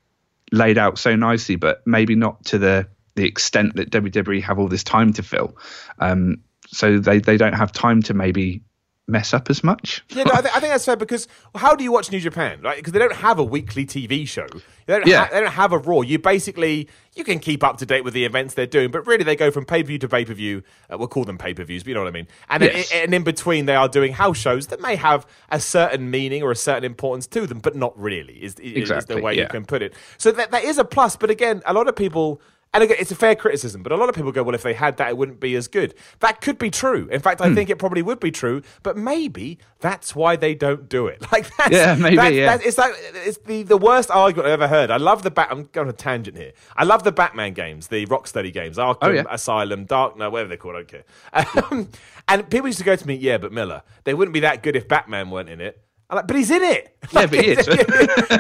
[0.50, 4.68] laid out so nicely, but maybe not to the the extent that WWE have all
[4.68, 5.56] this time to fill.
[5.98, 8.62] Um, so they, they don't have time to maybe
[9.08, 10.04] mess up as much.
[10.10, 12.60] yeah, no, I, th- I, think that's fair because how do you watch New Japan?
[12.62, 14.46] Right, because they don't have a weekly TV show.
[14.86, 15.24] They don't, yeah.
[15.24, 16.00] ha- they don't have a Raw.
[16.00, 19.24] You basically you can keep up to date with the events they're doing, but really
[19.24, 20.62] they go from pay per view to pay per view.
[20.90, 22.28] Uh, we'll call them pay per views, but you know what I mean.
[22.48, 22.92] And yes.
[22.92, 26.42] in, and in between, they are doing house shows that may have a certain meaning
[26.42, 28.42] or a certain importance to them, but not really.
[28.42, 29.42] Is, is, exactly, is the way yeah.
[29.42, 29.94] you can put it.
[30.18, 31.16] So that that is a plus.
[31.16, 32.40] But again, a lot of people
[32.74, 34.72] and again, it's a fair criticism, but a lot of people go, well, if they
[34.72, 35.94] had that, it wouldn't be as good.
[36.20, 37.06] That could be true.
[37.10, 37.54] In fact, I hmm.
[37.54, 41.22] think it probably would be true, but maybe that's why they don't do it.
[41.32, 42.46] Like, that's, yeah, maybe, that's, yeah.
[42.46, 44.90] That's, it's like, it's the, the worst argument I've ever heard.
[44.90, 46.52] I love the Bat, I'm going on a tangent here.
[46.76, 49.24] I love the Batman games, the Rocksteady games, Arkham, oh, yeah.
[49.30, 51.04] Asylum, Dark, no, whatever they're called, I don't care.
[51.72, 51.88] Um,
[52.28, 54.76] and people used to go to me, yeah, but Miller, they wouldn't be that good
[54.76, 55.82] if Batman weren't in it.
[56.12, 56.96] Like, but he's in it.
[57.12, 57.66] Yeah, but he is.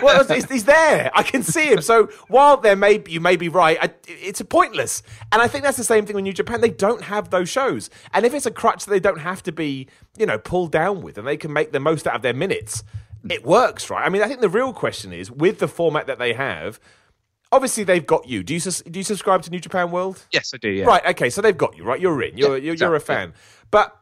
[0.02, 1.10] well, he's, he's, there.
[1.14, 1.80] I can see him.
[1.80, 5.02] So while there may be, you may be right, I, it's a pointless.
[5.32, 6.60] And I think that's the same thing with New Japan.
[6.60, 9.52] They don't have those shows, and if it's a crutch that they don't have to
[9.52, 12.34] be, you know, pulled down with, and they can make the most out of their
[12.34, 12.84] minutes,
[13.28, 14.04] it works, right?
[14.04, 16.80] I mean, I think the real question is with the format that they have.
[17.50, 18.42] Obviously, they've got you.
[18.42, 20.24] Do you do you subscribe to New Japan World?
[20.32, 20.70] Yes, I do.
[20.70, 20.86] Yeah.
[20.86, 21.04] Right.
[21.08, 21.28] Okay.
[21.28, 21.84] So they've got you.
[21.84, 22.00] Right.
[22.00, 22.38] You're in.
[22.38, 22.92] You're yeah, you're, exactly.
[22.92, 23.34] you're a fan.
[23.70, 23.94] But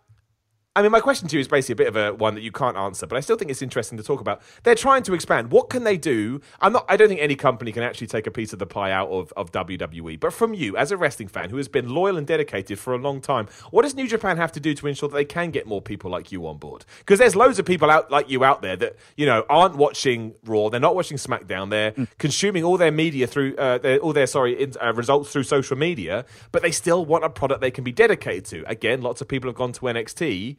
[0.76, 2.52] I mean, my question to you is basically a bit of a one that you
[2.52, 4.40] can't answer, but I still think it's interesting to talk about.
[4.62, 5.50] They're trying to expand.
[5.50, 6.40] What can they do?
[6.60, 6.84] I'm not.
[6.88, 9.32] I don't think any company can actually take a piece of the pie out of,
[9.36, 10.20] of WWE.
[10.20, 12.98] But from you, as a wrestling fan who has been loyal and dedicated for a
[12.98, 15.66] long time, what does New Japan have to do to ensure that they can get
[15.66, 16.84] more people like you on board?
[17.00, 20.36] Because there's loads of people out like you out there that you know aren't watching
[20.44, 22.06] Raw, they're not watching SmackDown, they're mm.
[22.18, 25.76] consuming all their media through uh, their, all their sorry in, uh, results through social
[25.76, 28.62] media, but they still want a product they can be dedicated to.
[28.70, 30.58] Again, lots of people have gone to NXT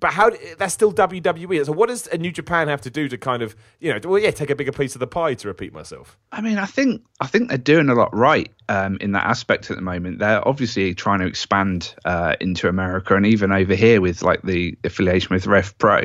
[0.00, 1.64] but how that's still WWE.
[1.66, 4.20] So what does a New Japan have to do to kind of you know well
[4.20, 6.18] yeah take a bigger piece of the pie to repeat myself?
[6.32, 9.70] I mean I think I think they're doing a lot right um, in that aspect
[9.70, 10.18] at the moment.
[10.18, 14.76] They're obviously trying to expand uh, into America and even over here with like the
[14.82, 16.04] affiliation with Rev Pro.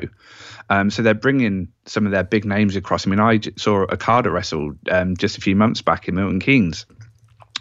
[0.69, 3.07] Um, so they're bringing some of their big names across.
[3.07, 6.85] I mean I saw Okada wrestle um, just a few months back in Milton Keynes,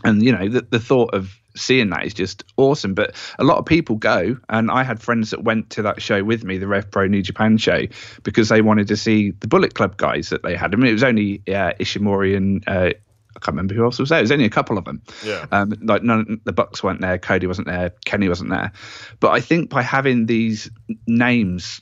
[0.02, 2.94] and you know the, the thought of seeing that is just awesome.
[2.94, 6.22] But a lot of people go, and I had friends that went to that show
[6.22, 7.82] with me, the Rev Pro New Japan show,
[8.22, 10.74] because they wanted to see the Bullet Club guys that they had.
[10.74, 12.90] I mean, it was only uh, Ishimori and uh,
[13.36, 14.18] I can't remember who else was there.
[14.18, 15.02] It was only a couple of them.
[15.24, 15.46] Yeah.
[15.50, 18.72] Um, like none, the Bucks weren't there, Cody wasn't there, Kenny wasn't there.
[19.20, 20.70] But I think by having these
[21.06, 21.80] names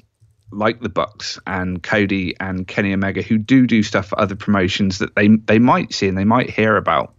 [0.50, 4.98] like the Bucks and Cody and Kenny Omega, who do do stuff for other promotions
[4.98, 7.14] that they they might see and they might hear about.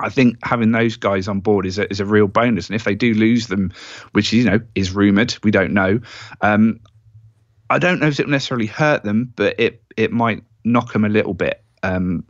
[0.00, 2.84] I think having those guys on board is a, is a real bonus, and if
[2.84, 3.72] they do lose them,
[4.12, 6.00] which you know is rumored, we don't know.
[6.40, 6.80] Um,
[7.68, 11.04] I don't know if it will necessarily hurt them, but it it might knock them
[11.04, 11.62] a little bit.
[11.82, 12.24] Um,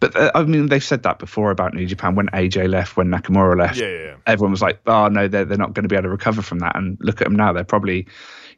[0.00, 3.08] but uh, I mean, they've said that before about New Japan when AJ left, when
[3.08, 3.78] Nakamura left.
[3.78, 4.14] Yeah, yeah.
[4.26, 6.60] Everyone was like, "Oh no, they're they're not going to be able to recover from
[6.60, 8.08] that." And look at them now; they're probably,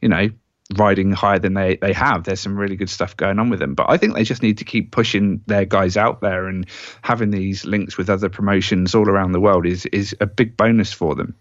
[0.01, 0.29] you know,
[0.77, 2.25] riding higher than they they have.
[2.25, 4.59] There's some really good stuff going on with them, but I think they just need
[4.59, 6.67] to keep pushing their guys out there and
[7.03, 10.93] having these links with other promotions all around the world is is a big bonus
[10.93, 11.35] for them.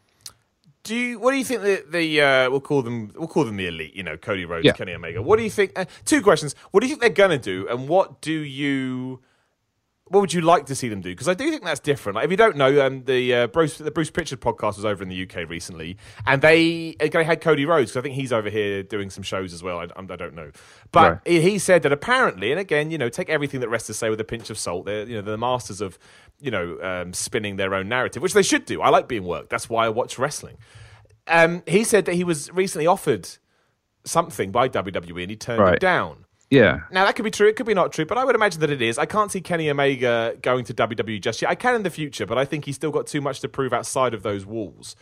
[0.83, 1.19] Do you?
[1.19, 3.93] What do you think the the uh, we'll call them we'll call them the elite?
[3.93, 4.71] You know, Cody Rhodes, Yeah.
[4.71, 5.21] Kenny Omega.
[5.21, 5.77] What do you think?
[5.77, 6.55] Uh, two questions.
[6.71, 9.19] What do you think they're gonna do, and what do you?
[10.09, 11.09] What would you like to see them do?
[11.09, 12.15] Because I do think that's different.
[12.15, 15.03] Like, if you don't know, um, the uh, Bruce the Bruce Pritchard podcast was over
[15.03, 17.91] in the UK recently, and they they had Cody Rhodes.
[17.91, 19.79] 'cause I think he's over here doing some shows as well.
[19.79, 20.51] I, I don't know,
[20.91, 21.41] but Right.
[21.43, 24.23] he said that apparently, and again, you know, take everything that wrestlers say with a
[24.25, 24.85] pinch of salt.
[24.85, 25.97] They're you know they're the masters of
[26.39, 28.81] you know um, spinning their own narrative, which they should do.
[28.81, 29.49] I like being worked.
[29.49, 30.57] That's why I watch wrestling.
[31.27, 33.27] Um, he said that he was recently offered
[34.05, 36.23] something by WWE and he turned it down.
[36.49, 38.61] Yeah, Now that could be true, it could be not true, but I would imagine
[38.61, 38.97] that it is.
[38.97, 41.51] I can't see Kenny Omega going to WWE just yet.
[41.51, 43.73] I can in the future, but I think he's still got too much to prove
[43.73, 44.95] outside of those walls.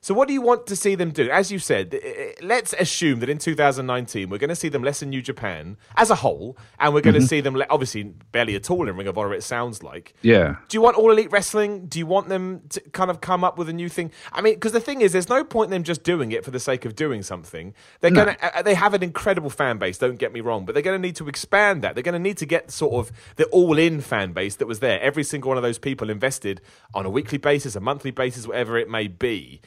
[0.00, 1.28] So what do you want to see them do?
[1.30, 4.82] As you said, eh, eh, let's assume that in 2019 we're going to see them
[4.82, 8.04] less in New Japan as a whole, and we're going to see them le- obviously
[8.32, 9.34] barely at all in Ring of Honor.
[9.34, 10.14] It sounds like.
[10.22, 10.56] yeah.
[10.68, 11.86] Do you want all elite wrestling?
[11.86, 14.12] Do you want them to kind of come up with a new thing?
[14.32, 16.50] I mean, because the thing is, there's no point in them just doing it for
[16.52, 17.74] the sake of doing something.
[18.00, 18.24] They're No.
[18.24, 19.98] gonna, uh, they have an incredible fan base.
[19.98, 21.94] Don't get me wrong, but they're going to need to expand that.
[21.94, 25.00] They're going to need to get sort of the all-in fan base that was there.
[25.00, 26.60] Every single one of those people invested
[26.94, 29.60] on a weekly basis, a monthly basis, whatever it may be.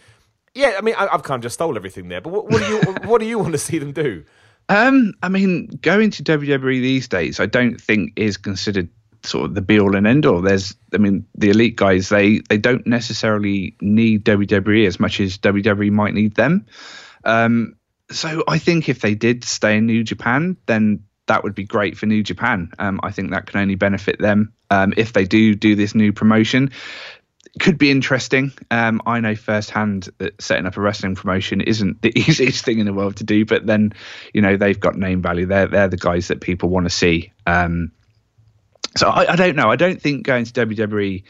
[0.54, 2.22] Yeah, I mean, I, I've kind of just stole everything there.
[2.22, 4.26] But what, what do you, what do you want to see them do?
[4.70, 8.90] Um, I mean, going to WWE these days, I don't think is considered
[9.24, 10.42] sort of the be all and end all.
[10.42, 15.38] There's, I mean, the elite guys, they they don't necessarily need WWE as much as
[15.38, 16.66] WWE might need them.
[17.24, 17.76] Um,
[18.12, 21.98] so I think if they did stay in New Japan, then that would be great
[21.98, 22.72] for New Japan.
[22.80, 26.12] Um, I think that can only benefit them um, if they do do this new
[26.12, 26.72] promotion
[27.60, 28.54] could be interesting.
[28.70, 32.86] Um, I know firsthand that setting up a wrestling promotion isn't the easiest thing in
[32.86, 33.94] the world to do, but then,
[34.34, 35.46] you know, they've got name value.
[35.46, 37.34] They're they're the guys that people want to see.
[37.46, 37.92] Um,
[38.96, 39.70] so I, I don't know.
[39.70, 41.24] I don't think going to WWE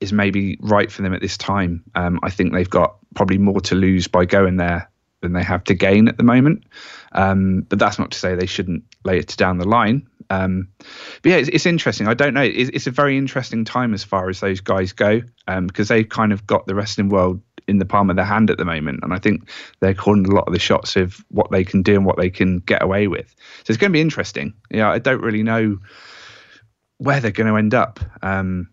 [0.00, 1.84] is maybe right for them at this time.
[1.94, 5.64] Um, I think they've got probably more to lose by going there than they have
[5.64, 6.64] to gain at the moment.
[7.12, 10.08] Um, but that's not to say they shouldn't later down the line.
[10.30, 10.68] Um,
[11.22, 12.08] but yeah, it's, it's interesting.
[12.08, 12.42] I don't know.
[12.42, 16.32] It's, it's a very interesting time as far as those guys go because they've kind
[16.32, 19.12] of got the wrestling world in the palm of their hand at the moment, and
[19.12, 19.48] I think
[19.80, 22.30] they're calling a lot of the shots of what they can do and what they
[22.30, 23.34] can get away with.
[23.64, 24.54] So it's going to be interesting.
[24.70, 25.78] Yeah, I don't really know
[26.98, 28.00] where they're going to end up.
[28.22, 28.70] Um,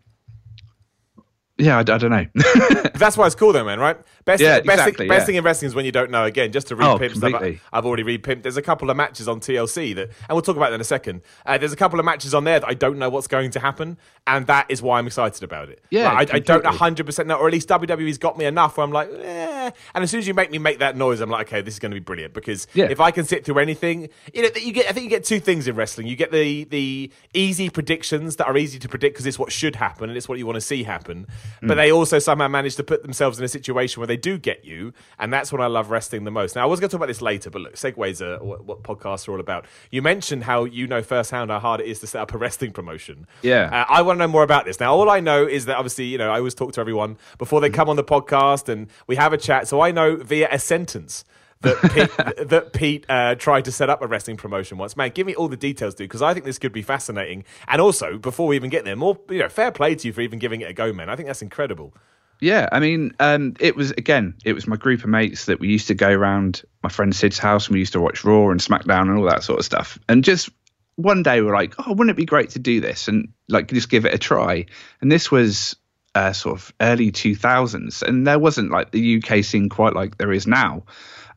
[1.58, 2.26] yeah, I, I don't know.
[2.96, 3.80] That's why it's cool, though, man.
[3.80, 3.98] Right?
[4.28, 6.26] Best, Yeah, best, exactly, thing, best thing in wrestling is when you don't know.
[6.26, 7.34] Again, just to Oh, repimp stuff.
[7.42, 8.44] I, I've already repimped.
[8.44, 10.84] There's a couple of matches on TLC that, and we'll talk about that in a
[10.84, 11.22] second.
[11.46, 13.60] Uh, there's a couple of matches on there that I don't know what's going to
[13.60, 15.82] happen, and that is why I'm excited about it.
[15.90, 16.70] Yeah, Like, I, I don't completely.
[16.78, 19.72] 100 percent know, or at least WWE's got me enough where I'm like, eh.
[19.96, 21.80] And as soon as you make me make that noise, I'm like, okay, this is
[21.80, 22.88] going to be brilliant because Yeah.
[22.90, 24.90] if I can sit through anything, you know, you get.
[24.90, 26.08] I think you get two things in wrestling.
[26.08, 29.78] You get the the easy predictions that are easy to predict because it's what should
[29.78, 31.28] happen and it's what you want to see happen.
[31.62, 31.76] But Mm.
[31.78, 34.94] they also somehow manage to put themselves in a situation where they do get you,
[35.18, 36.56] and that's when I love wrestling the most.
[36.56, 38.84] Now I was going to talk about this later, but look, segues are what, what
[38.84, 39.66] podcasts are all about.
[39.92, 42.72] You mentioned how you know firsthand how hard it is to set up a wrestling
[42.72, 43.28] promotion.
[43.42, 43.70] Yeah.
[43.72, 44.80] Uh, I want to know more about this.
[44.80, 47.62] Now, all I know is that obviously, you know, I always talk to everyone before
[47.62, 49.68] they come on the podcast and we have a chat.
[49.68, 51.24] So I know via a sentence
[51.62, 51.78] that
[52.38, 54.96] Pete, that Pete uh, tried to set up a wrestling promotion once.
[54.96, 57.44] Man, give me all the details, dude, because I think this could be fascinating.
[57.68, 60.22] And also, before we even get there, more, you know, fair play to you for
[60.22, 61.10] even giving it a go, man.
[61.10, 61.94] I think that's incredible.
[62.40, 65.70] Yeah, I mean, um, it was again, it was my group of mates that we
[65.70, 68.60] used to go around my friend Sid's house and we used to watch Raw and
[68.60, 69.98] SmackDown and all that sort of stuff.
[70.08, 70.50] And just
[70.96, 73.70] one day we are like, oh, wouldn't it be great to do this and like
[73.70, 74.66] just give it a try?
[75.02, 75.76] And this was
[76.18, 80.32] uh, sort of early 2000s, and there wasn't like the UK scene quite like there
[80.32, 80.84] is now.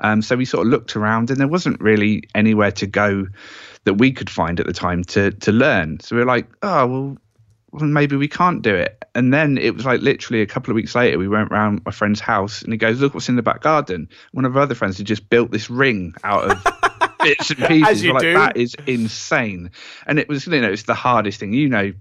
[0.00, 3.26] Um, so we sort of looked around, and there wasn't really anywhere to go
[3.84, 6.00] that we could find at the time to to learn.
[6.00, 7.16] So we were like, oh well,
[7.72, 9.04] well, maybe we can't do it.
[9.14, 11.92] And then it was like literally a couple of weeks later, we went round my
[11.92, 14.08] friend's house and he goes, Look what's in the back garden.
[14.32, 16.64] One of our other friends had just built this ring out of
[17.22, 17.88] bits and pieces.
[17.88, 18.34] As you like, do.
[18.34, 19.70] That is insane.
[20.06, 21.52] And it was, you know, it's the hardest thing.
[21.52, 21.92] You know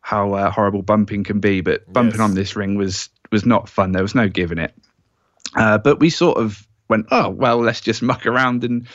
[0.00, 2.28] how uh, horrible bumping can be, but bumping Yes.
[2.28, 3.92] on this ring was was not fun.
[3.92, 4.74] There was no giving it.
[5.56, 8.86] Uh, but we sort of went, oh well, let's just muck around and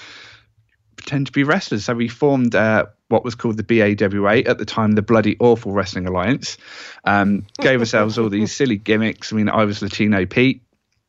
[0.99, 1.85] pretend to be wrestlers.
[1.85, 5.71] So we formed uh, what was called the BAWA at the time, the Bloody Awful
[5.71, 6.57] Wrestling Alliance.
[7.05, 9.31] Um, gave ourselves all these silly gimmicks.
[9.31, 10.61] I mean, I was Latino Pete.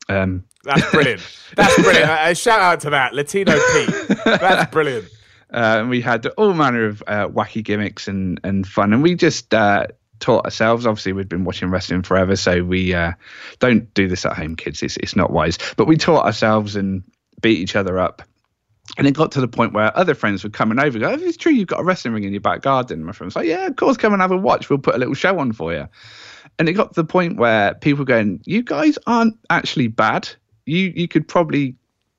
[0.09, 1.22] Um, That's brilliant.
[1.57, 2.11] That's brilliant.
[2.20, 4.18] A shout out to that Latino Pete.
[4.24, 5.07] That's brilliant.
[5.53, 8.92] uh, and we had all manner of uh, wacky gimmicks and, and fun.
[8.92, 9.88] And we just uh,
[10.20, 10.87] taught ourselves.
[10.87, 13.12] Obviously, we'd been watching wrestling forever, so we uh,
[13.59, 14.83] don't do this at home, kids.
[14.83, 15.59] It's, it's not wise.
[15.76, 17.03] But we taught ourselves and
[17.40, 18.22] beat each other up.
[18.98, 20.98] And it got to the point where other friends were coming over.
[20.98, 23.05] Go, oh, it's true, you've got a wrestling ring in your back garden.
[23.05, 24.68] My friend's was like, yeah, of course, come and have a watch.
[24.68, 25.88] We'll put a little show on for you.
[26.59, 30.29] And it got to the point where people were going, you guys aren't actually bad.
[30.66, 31.76] You you could probably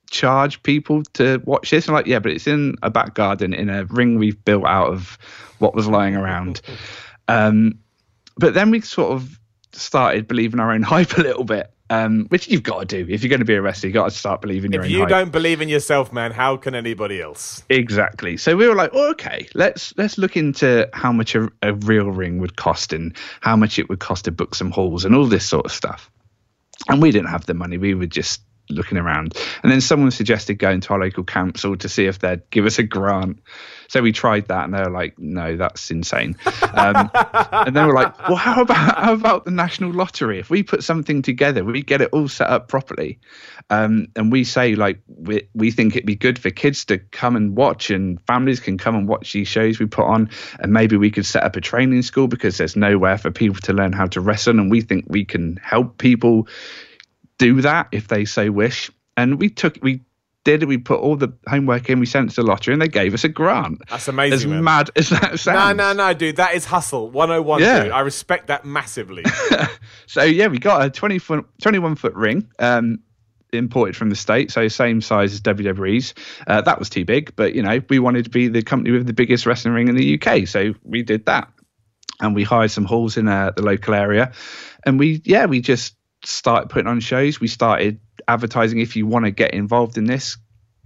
[0.10, 1.88] charge people to watch this.
[1.88, 4.92] I'm like, yeah, but it's in a back garden in a ring we've built out
[4.92, 5.18] of
[5.60, 6.62] what was lying around.
[7.28, 7.80] Um,
[8.36, 9.40] but then we sort of
[9.72, 13.22] started believing our own hype a little bit, um, which you've got to do if
[13.22, 13.88] you're going to be a wrestler.
[13.88, 15.10] You got to start believing your If own you hype.
[15.10, 17.64] don't believe in yourself, man, how can anybody else?
[17.70, 18.38] Exactly.
[18.38, 22.10] So we were like, oh, okay, let's let's look into how much a, a real
[22.10, 25.26] ring would cost and how much it would cost to book some halls and all
[25.26, 26.10] this sort of stuff.
[26.88, 27.78] And we didn't have the money.
[27.78, 29.38] We were just looking around.
[29.64, 32.80] And then someone suggested going to our local council to see if they'd give us
[32.80, 33.40] a grant.
[33.92, 36.38] So we tried that, and they were like, "No, that's insane."
[36.74, 37.12] Um,
[37.52, 40.40] and then we're like, "Well, how about how about the national lottery?
[40.40, 43.20] If we put something together, we get it all set up properly,
[43.70, 47.36] um, and we say like we we think it'd be good for kids to come
[47.36, 50.30] and watch, and families can come and watch these shows we put on,
[50.62, 53.74] and maybe we could set up a training school because there's nowhere for people to
[53.74, 56.48] learn how to wrestle, and we think we can help people
[57.42, 58.92] do that if they so wish.
[59.18, 60.02] And we took we
[60.44, 62.88] did we put all the homework in, we sent it to the lottery, and they
[62.88, 63.80] gave us a grant.
[63.90, 64.64] That's amazing, As man.
[64.64, 65.78] mad as that No, sounds.
[65.78, 66.38] no, no, no, dude.
[66.38, 67.84] That is hustle 101, Yeah.
[67.84, 67.92] dude.
[67.92, 69.24] I respect that massively.
[70.08, 72.48] So yeah, we got a 20 foot, 21 foot ring.
[72.60, 73.00] Um,
[73.54, 76.14] imported from the states, so same size as WWE's.
[76.48, 79.06] Uh, that was too big, but you know we wanted to be the company with
[79.08, 81.50] the biggest wrestling ring in the UK, so we did that,
[82.22, 84.32] and we hired some halls in uh, the local area,
[84.86, 87.40] and we yeah we just started putting on shows.
[87.40, 88.80] We started advertising.
[88.80, 90.38] If you want to get involved in this,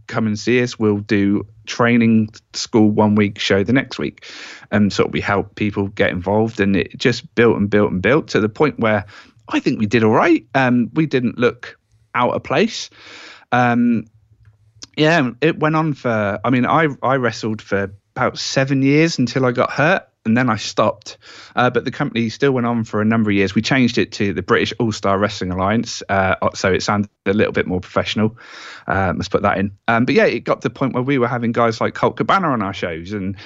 [0.08, 0.78] come and see us.
[0.78, 4.28] We'll do training school one week, show the next week,
[4.71, 6.60] and sort of we help people get involved.
[6.60, 9.06] And it just built and built and built to the point where
[9.48, 10.45] I think we did all right.
[10.54, 11.80] Um, we didn't look
[12.13, 12.89] out of place.
[13.52, 14.06] Um,
[14.98, 16.39] yeah, it went on for.
[16.43, 20.50] I mean, I I wrestled for about seven years until I got hurt, and then
[20.50, 21.18] I stopped.
[21.56, 23.54] Uh, but the company still went on for a number of years.
[23.54, 27.34] We changed it to the British All Star Wrestling Alliance, uh, so it sounded a
[27.34, 28.38] little bit more professional.
[28.88, 29.78] Uh, let's put that in.
[29.88, 32.18] Um, but yeah, it got to the point where we were having guys like Colt
[32.18, 33.38] Cabana on our shows and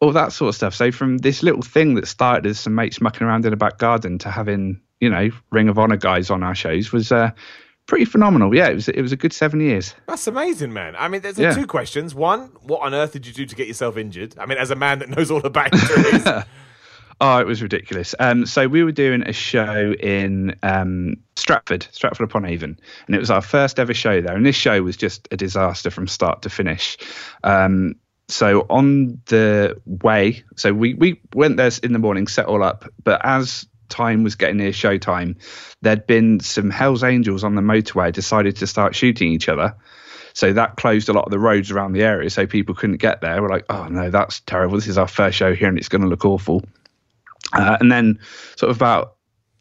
[0.00, 0.74] all that sort of stuff.
[0.74, 3.78] So from this little thing that started as some mates mucking around in a back
[3.78, 7.12] garden to having you know Ring of Honor guys on our shows was.
[7.88, 8.68] Pretty phenomenal, yeah.
[8.68, 9.94] It was it was a good seven years.
[10.06, 10.94] That's amazing, man.
[10.96, 11.54] I mean, there's Yeah.
[11.54, 12.14] two questions.
[12.14, 14.34] One, what on earth did you do to get yourself injured?
[14.38, 16.24] I mean, as a man that knows all about injuries.
[17.20, 18.14] Oh, it was ridiculous.
[18.20, 23.18] Um, so we were doing a show in um, Stratford, Stratford upon Avon, and it
[23.18, 24.36] was our first ever show there.
[24.36, 26.96] And this show was just a disaster from start to finish.
[27.42, 27.96] Um,
[28.28, 32.84] so on the way, so we we went there in the morning, set all up,
[33.02, 35.36] but as time was getting near showtime,
[35.82, 39.76] there'd been some Hell's Angels on the motorway decided to start shooting each other.
[40.34, 43.20] So that closed a lot of the roads around the area, so people couldn't get
[43.20, 43.42] there.
[43.42, 44.76] We're like, oh no, that's terrible.
[44.76, 46.64] This is our first show here, and it's going to look awful.
[47.52, 48.20] Uh, and then,
[48.56, 49.16] sort of about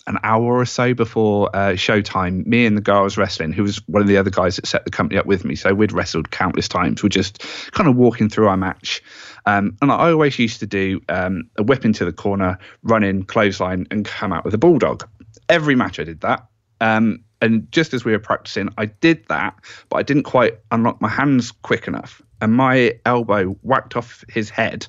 [0.08, 3.63] an hour or so before uh, showtime, me and the guy I was wrestling, who
[3.63, 5.91] was one of the other guys that set the company up with me, so we'd
[5.91, 9.04] wrestled countless times, we're just kind of walking through our match.
[9.46, 13.24] Um, and I always used to do um, a whip into the corner, run in,
[13.24, 15.08] clothesline, and come out with a bulldog.
[15.50, 16.48] Every match I did that.
[16.82, 19.56] Um, and just as we were practicing, I did that,
[19.89, 22.22] but I didn't quite unlock my hands quick enough.
[22.41, 24.88] And my elbow whacked off his head.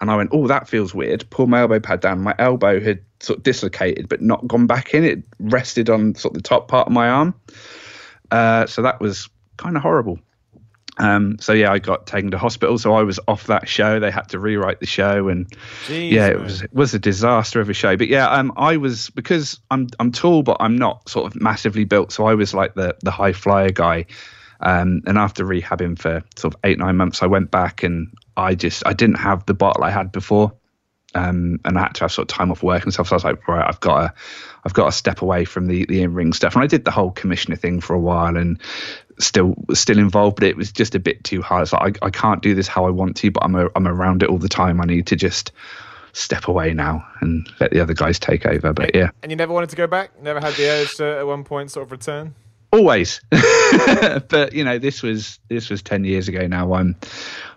[0.00, 1.28] And I went, oh, that feels weird.
[1.30, 2.20] Pulled my elbow pad down.
[2.22, 5.04] My elbow had sort of dislocated, but not gone back in.
[5.04, 7.34] It rested on sort of the top part of my arm.
[8.30, 10.18] Uh, so that was kind of horrible.
[10.98, 12.76] Um, so yeah, I got taken to hospital.
[12.78, 14.00] So I was off that show.
[14.00, 15.48] They had to rewrite the show, and
[15.86, 17.96] Jeez, yeah, it was it was a disaster of a show.
[17.96, 21.84] But yeah, um, I was because I'm I'm tall, but I'm not sort of massively
[21.84, 22.12] built.
[22.12, 24.06] So I was like the the high flyer guy.
[24.60, 28.56] Um, and after rehabbing for sort of eight nine months, I went back and I
[28.56, 30.52] just I didn't have the bottle I had before.
[31.14, 33.08] Um, and I had to have sort of time off work and stuff.
[33.08, 34.14] So I was like, right, I've got to,
[34.64, 36.54] I've got to step away from the the in ring stuff.
[36.54, 38.60] And I did the whole commissioner thing for a while, and
[39.18, 41.62] still still involved, but it was just a bit too hard.
[41.62, 43.88] It's like I, I can't do this how I want to, but I'm a, I'm
[43.88, 44.80] around it all the time.
[44.80, 45.52] I need to just
[46.12, 48.72] step away now and let the other guys take over.
[48.72, 50.20] But yeah, And you never wanted to go back?
[50.20, 52.34] Never had the urge to at one point sort of return?
[52.72, 53.20] Always.
[53.30, 56.74] but you know, this was this was ten years ago now.
[56.74, 56.96] I'm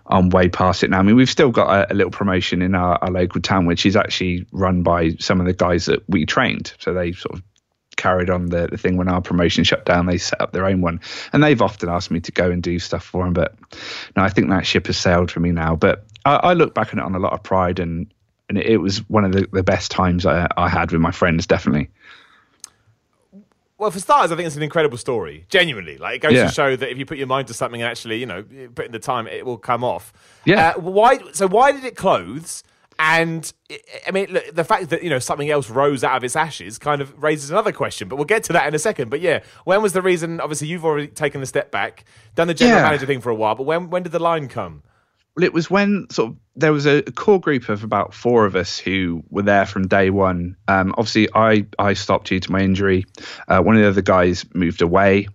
[0.06, 0.98] I'm way past it now.
[0.98, 3.86] I mean, we've still got a, a little promotion in our, our local town, which
[3.86, 6.74] is actually run by some of the guys that we trained.
[6.78, 7.42] So they sort of
[7.96, 10.06] carried on the, the thing when our promotion shut down.
[10.06, 11.00] They set up their own one,
[11.32, 13.32] and they've often asked me to go and do stuff for them.
[13.32, 13.54] But
[14.16, 15.76] no, I think that ship has sailed for me now.
[15.76, 18.12] But I, I look back on it on a lot of pride, and
[18.48, 21.46] and it, was one of the, the best times I, I had with my friends,
[21.46, 21.88] definitely.
[23.82, 25.44] Well, for starters, I think it's an incredible story.
[25.48, 26.46] Genuinely, like it goes Yeah.
[26.46, 28.44] to show that if you put your mind to something and actually, you know,
[28.76, 30.12] put in the time, it will come off.
[30.44, 30.68] Yeah.
[30.76, 31.18] Uh, why?
[31.32, 32.62] So why did it close?
[33.00, 36.22] And I- I mean, look, the fact that you know something else rose out of
[36.22, 38.06] its ashes kind of raises another question.
[38.06, 39.08] But we'll get to that in a second.
[39.10, 40.40] But yeah, when was the reason?
[40.40, 42.04] Obviously, you've already taken the step back,
[42.36, 42.84] done the general Yeah.
[42.84, 43.56] manager thing for a while.
[43.56, 44.84] But when when did the line come?
[45.34, 48.54] Well, it was when sort of there was a core group of about four of
[48.54, 50.56] us who were there from day one.
[50.68, 53.06] Um, obviously, I I stopped due to my injury.
[53.48, 55.28] Uh, one of the other guys moved away.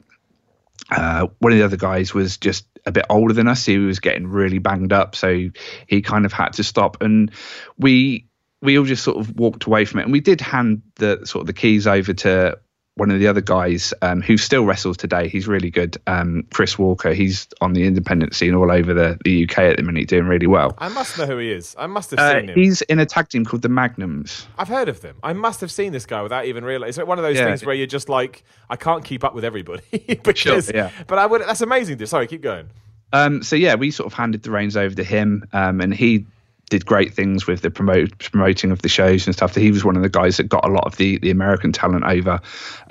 [0.89, 3.65] Uh, one of the other guys was just a bit older than us.
[3.65, 5.49] He was getting really banged up, so
[5.87, 7.01] he kind of had to stop.
[7.01, 7.31] And
[7.77, 8.27] we
[8.61, 10.03] we all just sort of walked away from it.
[10.03, 12.59] And we did hand the sort of the keys over to
[12.97, 15.27] one of the other guys um, who still wrestles today.
[15.29, 15.97] He's really good.
[16.07, 17.13] Um, Chris Walker.
[17.13, 20.47] He's on the independent scene all over the, the UK at the minute, doing really
[20.47, 20.73] well.
[20.79, 21.75] I must know who he is.
[21.77, 22.55] I must have Uh, seen him.
[22.55, 24.47] he's in a tag team called the Magnums.
[24.57, 25.15] I've heard of them.
[25.23, 27.01] I must have seen this guy without even realizing.
[27.01, 27.45] It's one of those Yeah.
[27.45, 29.83] things where you're just like, I can't keep up with everybody
[30.23, 30.71] because.
[30.73, 30.91] yeah.
[31.07, 31.41] But I would.
[31.41, 32.03] That's amazing.
[32.07, 32.69] Sorry, keep going.
[33.13, 36.25] Um, so yeah, we sort of handed the reins over to him, um, and he
[36.69, 39.55] did great things with the promote promoting of the shows and stuff.
[39.55, 42.03] He was one of the guys that got a lot of the the American talent
[42.03, 42.41] over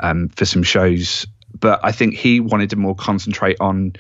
[0.02, 1.26] um, for some shows.
[1.58, 3.94] But I think he wanted to more concentrate on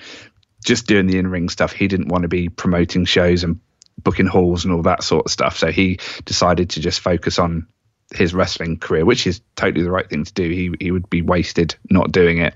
[0.64, 1.72] just doing the in ring stuff.
[1.72, 3.60] He didn't want to be promoting shows and
[4.02, 5.56] booking halls and all that sort of stuff.
[5.56, 7.66] So he decided to just focus on
[8.14, 10.48] his wrestling career, which is totally the right thing to do.
[10.48, 12.54] He he would be wasted not doing it.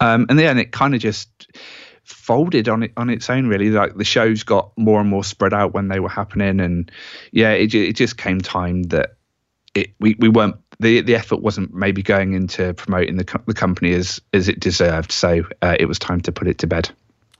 [0.00, 1.28] Um, and then it kind of just
[2.08, 3.70] folded on it on its own really.
[3.70, 6.90] Like the shows got more and more spread out when they were happening and
[7.32, 9.16] yeah it, it just came time that
[9.74, 13.54] it we, we weren't the the effort wasn't maybe going into promoting the, co- the
[13.54, 15.12] company as as it deserved.
[15.12, 16.90] So uh, it was time to put it to bed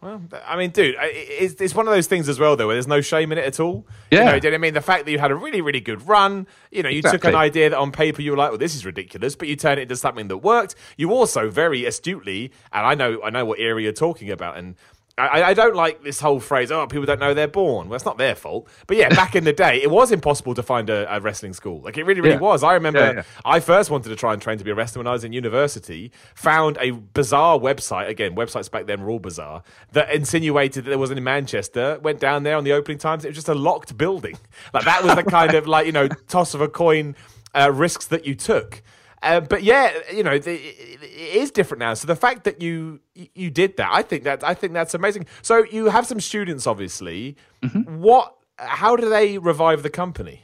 [0.00, 2.86] Well, I mean, dude, it's, it's one of those things as well, though, where there's
[2.86, 3.84] no shame in it at all.
[4.12, 4.24] You Yeah.
[4.26, 4.74] know, you know I mean?
[4.74, 7.34] The fact that you had a really, really good run, you know, you took an
[7.34, 9.82] idea that on paper you were like, well, this is ridiculous, but you turned it
[9.82, 10.76] into something that worked.
[10.96, 14.76] You also very astutely, and I know, I know what era you're talking about, and
[15.18, 17.88] I, I don't like this whole phrase, oh, people don't know they're born.
[17.88, 18.68] Well, it's not their fault.
[18.86, 21.80] But yeah, back in the day, it was impossible to find a, a wrestling school.
[21.80, 22.40] Like, it really, really Yeah.
[22.40, 22.62] was.
[22.62, 23.22] I remember Yeah, yeah.
[23.44, 25.32] I first wanted to try and train to be a wrestler when I was in
[25.32, 26.12] university.
[26.36, 28.08] Found a bizarre website.
[28.08, 29.62] Again, websites back then were all bizarre.
[29.92, 31.98] That insinuated that there was one in Manchester.
[32.02, 33.24] Went down there on the opening times.
[33.24, 34.36] It was just a locked building.
[34.72, 37.16] Like that was the kind of like you know toss of a coin
[37.54, 38.82] uh, risks that you took.
[39.22, 41.94] Uh, but yeah, you know, the, it it is different now.
[41.94, 45.26] So the fact that you you did that, I think that I think that's amazing.
[45.42, 47.36] So you have some students, obviously.
[47.84, 48.34] What?
[48.58, 50.42] How do they revive the company?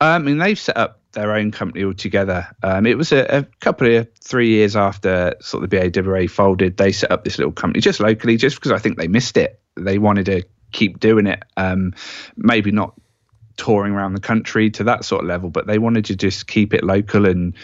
[0.00, 2.48] Um, I mean, they've set up their own company altogether.
[2.62, 6.76] Um, it was a, a couple of three years after sort of the BAWA folded.
[6.76, 9.60] They set up this little company just locally, just because I think they missed it.
[9.76, 11.42] They wanted to keep doing it.
[11.56, 11.94] Um,
[12.36, 12.94] maybe not
[13.56, 16.74] touring around the country to that sort of level, but they wanted to just keep
[16.74, 17.54] it local and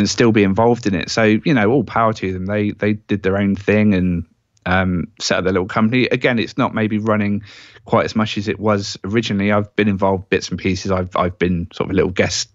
[0.00, 1.10] and still be involved in it.
[1.10, 2.46] So you know, all power to them.
[2.46, 4.26] They they did their own thing and
[4.66, 6.06] um, set up their little company.
[6.06, 7.44] Again, it's not maybe running
[7.84, 9.52] quite as much as it was originally.
[9.52, 10.90] I've been involved bits and pieces.
[10.90, 12.50] I've I've been sort of a little guest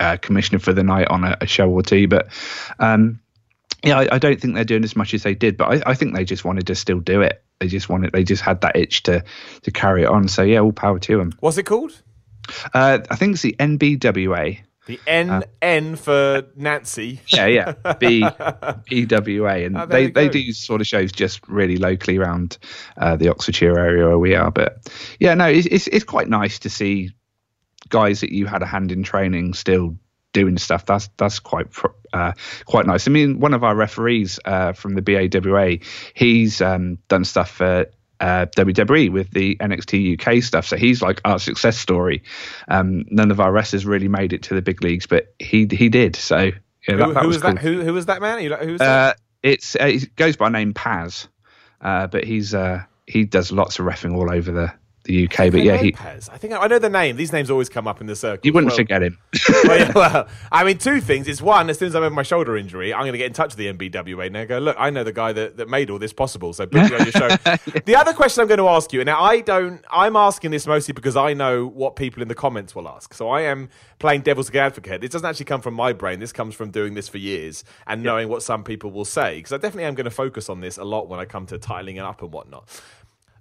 [0.00, 2.28] uh, commissioner for the night on a, a show or two, but
[2.78, 3.20] um,
[3.84, 5.56] yeah, I, I don't think they're doing as much as they did.
[5.56, 7.42] But I, I think they just wanted to still do it.
[7.60, 8.12] They just wanted.
[8.12, 9.24] They just had that itch to
[9.62, 10.28] to carry it on.
[10.28, 11.32] So yeah, all power to them.
[11.40, 12.00] What's it called?
[12.72, 14.60] Uh, I think it's the NBWA.
[14.88, 17.20] The N N for Nancy.
[17.26, 17.92] Yeah, yeah.
[18.00, 18.24] B
[18.88, 22.56] B W A, and Oh, they they do sort of shows just really locally around
[22.96, 24.50] uh, the Oxfordshire area where we are.
[24.50, 27.10] But yeah, no, it's, it's it's quite nice to see
[27.90, 29.98] guys that you had a hand in training still
[30.32, 30.86] doing stuff.
[30.86, 31.66] That's that's quite
[32.14, 32.32] uh,
[32.64, 33.06] quite nice.
[33.06, 37.86] I mean, one of our referees uh, from the BAWA, he's um, done stuff for.
[38.20, 42.24] Uh, WWE with the NXT UK stuff, so he's like our success story.
[42.66, 45.88] Um, none of our wrestlers really made it to the big leagues, but he he
[45.88, 46.16] did.
[46.16, 46.50] So yeah,
[46.88, 47.52] Who, that, who was, was cool.
[47.54, 47.60] that?
[47.60, 48.42] Who who was that man?
[48.42, 49.14] You like- Who was that?
[49.16, 51.28] Uh, it's uh, he goes by name Paz,
[51.80, 54.72] uh, but he's uh, he does lots of refing all over the
[55.04, 55.50] the UK.
[55.50, 56.28] But yeah, he, Lopez.
[56.28, 57.16] I think I know the name.
[57.16, 58.40] These names always come up in the circle.
[58.44, 59.18] you wouldn't well, forget him.
[59.64, 61.28] well, yeah, well, I mean, two things.
[61.28, 63.32] It's one, as soon as I'm have my shoulder injury, I'm going to get in
[63.32, 65.98] touch with the NBWA and go, look, I know the guy that, that made all
[65.98, 67.28] this possible, so put me on your show.
[67.84, 70.66] The other question I'm going to ask you, and now I don't, I'm asking this
[70.66, 73.14] mostly because I know what people in the comments will ask.
[73.14, 73.68] So I am
[73.98, 75.00] playing devil's advocate.
[75.00, 76.18] This doesn't actually come from my brain.
[76.18, 79.36] This comes from doing this for years and knowing what some people will say.
[79.36, 81.58] Because I definitely am going to focus on this a lot when I come to
[81.58, 82.68] titling it up and whatnot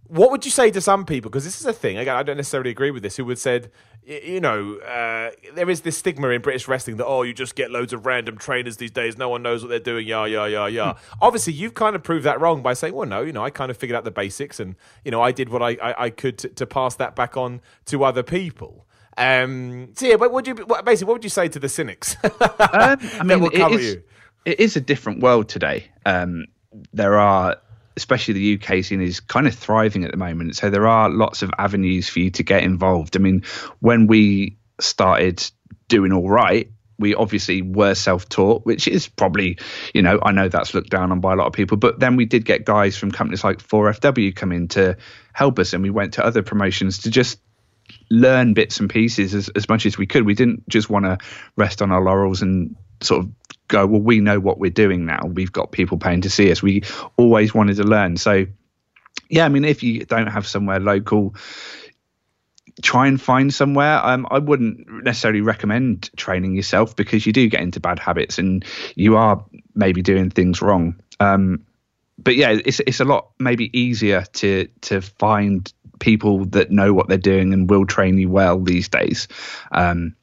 [0.07, 1.29] what would you say to some people?
[1.29, 1.97] Because this is a thing.
[1.97, 3.17] Again, I don't necessarily agree with this.
[3.17, 3.71] Who would said,
[4.03, 7.71] you know, uh, there is this stigma in British wrestling that oh, you just get
[7.71, 9.17] loads of random trainers these days.
[9.17, 10.07] No one knows what they're doing.
[10.07, 10.97] Yeah, yeah, yeah, yeah.
[11.21, 13.69] Obviously, you've kind of proved that wrong by saying, well, no, you know, I kind
[13.69, 16.37] of figured out the basics, and you know, I did what I I, I could
[16.39, 18.87] to, to pass that back on to other people.
[19.17, 22.15] Um, so yeah, but would you what, basically what would you say to the cynics?
[22.59, 24.03] Um, I mean, it is, you.
[24.45, 25.89] it is a different world today.
[26.05, 26.45] Um,
[26.93, 27.57] there are,
[27.97, 30.55] especially the UK scene is kind of thriving at the moment.
[30.55, 33.17] So there are lots of avenues for you to get involved.
[33.17, 33.43] I mean,
[33.79, 35.43] when we started
[35.89, 39.57] doing all right, we obviously were self-taught, which is probably,
[39.93, 41.77] you know, I know that's looked down on by a lot of people.
[41.77, 44.97] But then we did get guys from companies like 4FW come in to
[45.33, 47.39] help us, and we went to other promotions to just
[48.09, 50.25] learn bits and pieces as, as much as we could.
[50.25, 51.17] We didn't just want to
[51.55, 53.31] rest on our laurels and sort of
[53.67, 55.21] go, well, we know what we're doing now.
[55.25, 56.61] We've got people paying to see us.
[56.61, 56.83] We
[57.17, 58.17] always wanted to learn.
[58.17, 58.45] So,
[59.29, 61.35] yeah, I mean, if you don't have somewhere local,
[62.81, 63.99] try and find somewhere.
[64.03, 68.63] Um, I wouldn't necessarily recommend training yourself because you do get into bad habits and
[68.95, 69.43] you are
[69.75, 70.99] maybe doing things wrong.
[71.19, 71.65] Um,
[72.17, 77.07] but yeah, it's it's a lot maybe easier to to find people that know what
[77.07, 79.27] they're doing and will train you well these days.
[79.71, 80.15] Um,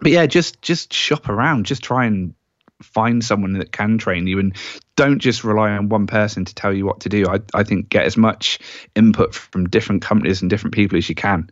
[0.00, 2.34] but yeah, just just shop around, just try and
[2.82, 4.56] find someone that can train you and
[4.96, 7.26] don't just rely on one person to tell you what to do.
[7.28, 8.58] I, I think get as much
[8.94, 11.50] input from different companies and different people as you can.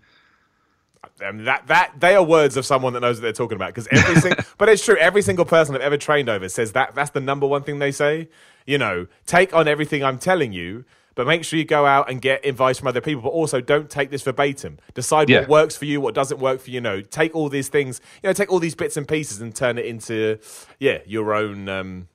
[1.24, 3.74] Um, that that they are words of someone that knows what they're talking about.
[3.74, 4.97] Because every single, but it's true.
[4.97, 7.91] Every single person I've ever trained over says that that's the number one thing they
[7.91, 8.29] say.
[8.66, 10.85] You know, take on everything I'm telling you,
[11.19, 13.21] but make sure you go out and get advice from other people.
[13.23, 14.79] But also, don't take this verbatim.
[14.95, 15.41] Decide Yeah.
[15.41, 16.75] what works for you, what doesn't work for you.
[16.75, 18.01] You know, take all these things.
[18.23, 20.39] You know, take all these bits and pieces and turn it into
[20.79, 21.69] yeah your own.
[21.69, 22.07] Um,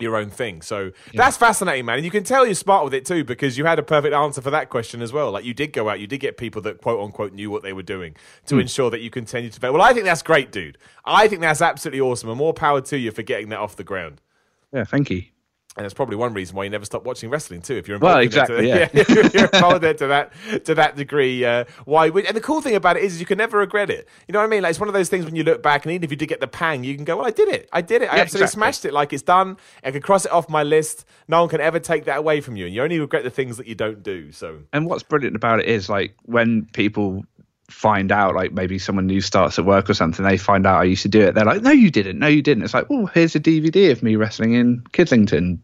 [0.00, 0.60] your own thing.
[0.60, 1.96] So that's fascinating, man.
[1.98, 4.42] And you can tell you're smart with it too because you had a perfect answer
[4.42, 5.30] for that question as well.
[5.30, 7.72] Like you did go out, you did get people that quote unquote knew what they
[7.72, 8.14] were doing
[8.46, 9.78] to ensure that you continue to develop.
[9.78, 10.76] Well, I think that's great, dude.
[11.06, 12.28] I think that's absolutely awesome.
[12.28, 14.20] And more power to you for getting that off the ground.
[14.70, 15.22] Yeah, thank you.
[15.76, 17.74] And that's probably one reason why you never stop watching wrestling too.
[17.76, 18.66] If you're Well, involved in it exactly,
[19.04, 20.32] to, if you're involved in it to that
[20.64, 22.08] to that degree, uh, why?
[22.08, 24.08] Would, and the cool thing about it is, you can never regret it.
[24.26, 24.62] You know what I mean?
[24.62, 26.28] Like it's one of those things when you look back, and even if you did
[26.28, 27.68] get the pang, you can go, "Well, I did it.
[27.72, 28.10] I did it.
[28.10, 28.60] I Yeah, absolutely exactly.
[28.60, 28.92] smashed it.
[28.94, 29.58] Like it's done.
[29.84, 31.04] I can cross it off my list.
[31.28, 33.58] No one can ever take that away from you, and you only regret the things
[33.58, 37.24] that you don't do." So And what's brilliant about it is like when people
[37.68, 40.84] find out, like maybe someone new starts at work or something, they find out I
[40.84, 41.34] used to do it.
[41.34, 42.18] They're like, "No, you didn't.
[42.18, 45.58] No, you didn't." It's like, "Oh, here's a DVD of me wrestling in Kidlington,"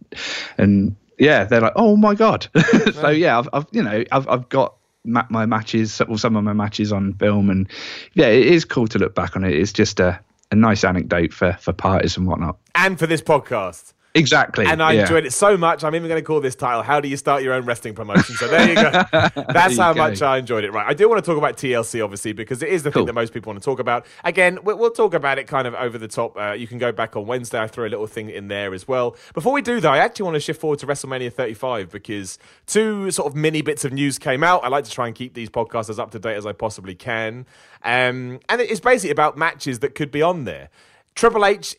[0.58, 2.48] and yeah, they're like, "Oh my god!"
[2.94, 4.74] so yeah, I've, I've you know I've I've got
[5.04, 7.68] ma- my matches, well, some of my matches on film, and
[8.14, 9.54] yeah, it is cool to look back on it.
[9.54, 12.58] It's just a a nice anecdote for for parties and whatnot.
[12.74, 13.92] and for this podcast.
[14.14, 15.00] Exactly, And I yeah.
[15.02, 15.82] enjoyed it so much.
[15.82, 18.34] I'm even going to call this title "How Do You Start Your Own Wrestling Promotion?"
[18.36, 18.90] So there you go.
[19.52, 19.98] That's you how go.
[20.02, 20.70] much I enjoyed it.
[20.72, 23.14] Right, I do want to talk about TLC obviously because it is the thing that
[23.14, 24.04] most people want to talk about.
[24.22, 26.36] Again, we- we'll talk about it kind of over the top.
[26.36, 27.58] Uh, you can go back on Wednesday.
[27.58, 29.16] I threw a little thing in there as well.
[29.32, 33.10] Before we do though, I actually want to shift forward to WrestleMania 35 because two
[33.10, 34.62] sort of mini bits of news came out.
[34.62, 36.94] I like to try and keep these podcasts as up to date as I possibly
[36.94, 37.46] can,
[37.82, 40.68] um, and it's basically about matches that could be on there.
[41.14, 41.76] Triple H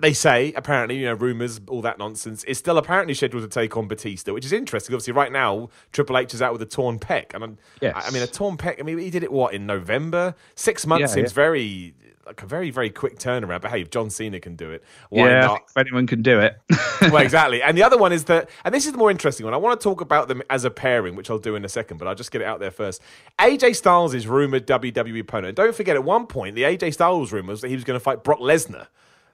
[0.00, 3.76] they say apparently, you know, rumors, all that nonsense, is still apparently scheduled to take
[3.76, 4.94] on Batista, which is interesting.
[4.94, 7.94] Obviously, right now Triple H is out with a torn pec, and Yes.
[7.96, 8.80] I, I mean, a torn pec.
[8.80, 10.34] I mean, he did it what in November.
[10.54, 11.34] Six months Yeah, seems yeah.
[11.34, 11.94] very
[12.26, 13.60] like a very very quick turnaround.
[13.62, 15.62] But hey, if John Cena can do it, why yeah, not?
[15.68, 16.56] if anyone can do it.
[17.02, 17.60] well, exactly.
[17.62, 19.54] And the other one is that, and this is the more interesting one.
[19.54, 21.96] I want to talk about them as a pairing, which I'll do in a second,
[21.96, 23.02] but I'll just get it out there first.
[23.38, 25.48] AJ Styles is rumored WWE opponent.
[25.48, 27.98] And don't forget, at one point, the AJ Styles rumor was that he was going
[27.98, 28.86] to fight Brock Lesnar.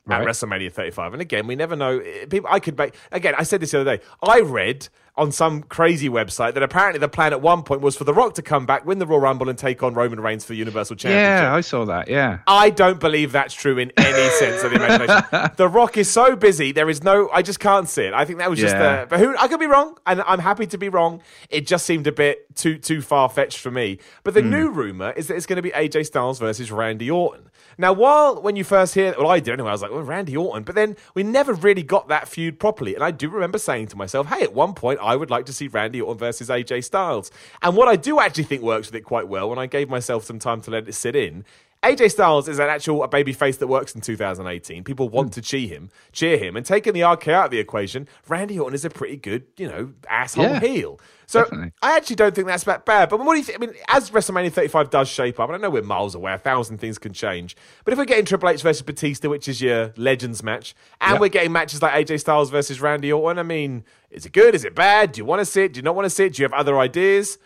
[0.09, 2.01] At WrestleMania 35, and again, we never know.
[2.31, 3.35] People, I could make again.
[3.37, 4.05] I said this the other day.
[4.23, 8.05] I read on some crazy website that apparently the plan at one point was for
[8.05, 10.53] The Rock to come back, win the Royal Rumble, and take on Roman Reigns for
[10.53, 11.43] the Universal Championship.
[11.43, 12.09] yeah, I saw that.
[12.09, 12.41] Yeah.
[12.47, 15.51] I don't believe that's true in any sense of the imagination.
[15.57, 17.31] The Rock is so busy, there is no.
[17.33, 18.13] I just can't see it.
[18.15, 18.75] I think that was just.
[18.75, 18.83] Yeah.
[19.03, 19.35] Uh, but who?
[19.39, 21.23] I could be wrong, and I'm happy to be wrong.
[21.49, 23.99] It just seemed a bit too too far fetched for me.
[24.23, 27.51] But the new rumor is that it's going to be AJ Styles versus Randy Orton.
[27.79, 29.69] Now, while when you first hear, well, I did anyway.
[29.69, 30.63] I was like, well, Randy Orton.
[30.63, 32.95] But then we never really got that feud properly.
[32.95, 35.53] And I do remember saying to myself, hey, at one point I would like to
[35.53, 37.31] see Randy Orton versus AJ Styles.
[37.63, 40.25] And what I do actually think works with it quite well, when I gave myself
[40.25, 41.45] some time to let it sit in,
[41.87, 44.83] AJ Styles is an actual baby face that works in 2018.
[44.83, 45.33] People want hmm.
[45.35, 48.75] to cheer him, cheer him, and taking the RK out of the equation, Randy Orton
[48.75, 51.01] is a pretty good, you know, asshole Yeah, heel.
[51.27, 51.73] So definitely.
[51.83, 53.09] I actually don't think that's that bad.
[53.09, 53.59] But what do you think?
[53.59, 56.39] I mean, as WrestleMania 35 does shape up, and I know we're miles away, a
[56.39, 57.57] thousand things can change.
[57.85, 61.21] But if we're getting Triple H versus Batista, which is your Legends match, and Yeah.
[61.21, 64.57] we're getting matches like AJ Styles versus Randy Orton, I mean, is it good?
[64.57, 65.13] Is it bad?
[65.13, 65.73] Do you want to see it?
[65.75, 66.35] Do you not want to see it?
[66.35, 67.39] Do you have other ideas?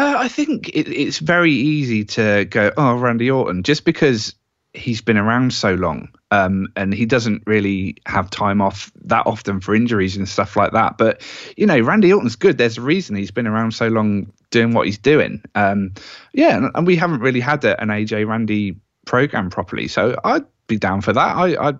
[0.00, 4.34] Uh, I think it, it's very easy to go, oh, Randy Orton, just because
[4.72, 9.60] he's been around so long um, and he doesn't really have time off that often
[9.60, 10.96] for injuries and stuff like that.
[10.96, 11.20] But,
[11.54, 12.56] you know, Randy Orton's good.
[12.56, 15.42] There's a reason he's been around so long doing what he's doing.
[15.54, 15.92] Um,
[16.32, 19.86] yeah, and, and we haven't really had a, an AJ Randy program properly.
[19.86, 21.36] So I'd be down for that.
[21.36, 21.74] I, I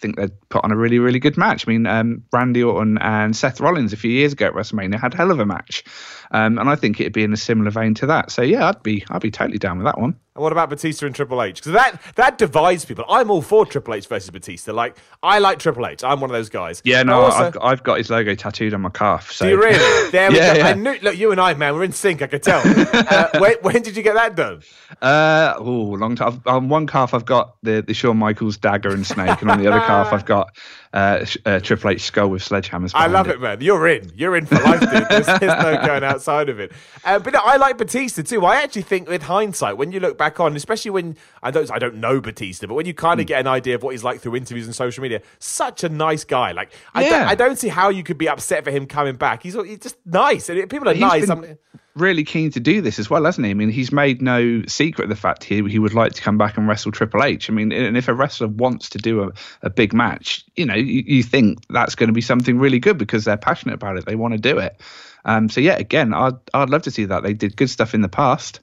[0.00, 1.68] think they'd put on a really, really good match.
[1.68, 5.14] I mean, um, Randy Orton and Seth Rollins a few years ago at WrestleMania had
[5.14, 5.84] a hell of a match,
[6.30, 8.30] um, and I think it'd be in a similar vein to that.
[8.30, 10.18] So yeah, I'd be, I'd be totally down with that one.
[10.40, 11.56] What about Batista and Triple H?
[11.56, 13.04] Because that that divides people.
[13.08, 14.72] I'm all for Triple H versus Batista.
[14.72, 16.02] Like I like Triple H.
[16.02, 16.80] I'm one of those guys.
[16.84, 19.30] Yeah, no, also- I've, got- I've got his logo tattooed on my calf.
[19.32, 20.10] So Do you really?
[20.10, 20.58] There we Yeah, go.
[20.58, 20.66] yeah.
[20.68, 20.96] I knew.
[21.02, 22.22] Look, you and I, man, we're in sync.
[22.22, 22.60] I could tell.
[22.64, 24.62] uh, when, when did you get that done?
[25.00, 26.28] Uh, oh, long time.
[26.28, 29.62] I've, on one calf, I've got the the Shawn Michaels dagger and snake, and on
[29.62, 30.56] the other calf, I've got
[30.92, 32.92] uh, uh, Triple H skull with sledgehammers.
[32.94, 33.40] I love it.
[33.40, 33.60] man.
[33.60, 34.10] You're in.
[34.16, 34.90] You're in for life, dude.
[35.08, 36.72] There's, there's no going outside of it.
[37.04, 38.44] Uh, but no, I like Batista too.
[38.44, 41.78] I actually think, with hindsight, when you look back on, especially when I don't, I
[41.78, 43.28] don't know Batista, but when you kind of hmm.
[43.28, 46.22] get an idea of what he's like through interviews and social media, such a nice
[46.22, 46.52] guy.
[46.52, 49.42] Like I, don't, I don't see how you could be upset for him coming back.
[49.42, 50.48] He's, he's just nice.
[50.48, 51.26] And people are He's nice.
[51.26, 51.58] been
[51.96, 53.50] really keen to do this as well, hasn't he?
[53.50, 56.38] I mean, he's made no secret of the fact he he would like to come
[56.38, 57.50] back and wrestle Triple H.
[57.50, 59.30] I mean, and if a wrestler wants to do a,
[59.62, 62.98] a big match, you know, you, you think that's going to be something really good
[62.98, 64.06] because they're passionate about it.
[64.06, 64.80] They want to do it.
[65.24, 67.22] Um, so yeah, again, I'd I'd love to see that.
[67.22, 68.60] They did good stuff in the past,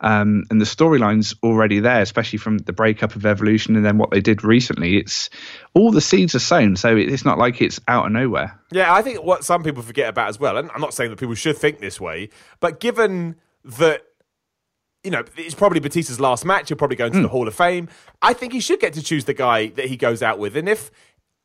[0.00, 4.10] um, and the storyline's already there, especially from the breakup of Evolution and then what
[4.10, 4.96] they did recently.
[4.96, 5.30] It's
[5.74, 8.58] all the seeds are sown, so it's not like it's out of nowhere.
[8.72, 11.18] Yeah, I think what some people forget about as well, and I'm not saying that
[11.18, 12.30] people should think this way,
[12.60, 14.02] but given that
[15.02, 16.68] you know, it's probably Batista's last match.
[16.68, 17.88] He'll probably go into the Hall of Fame.
[18.20, 20.56] I think he should get to choose the guy that he goes out with.
[20.56, 20.90] And if,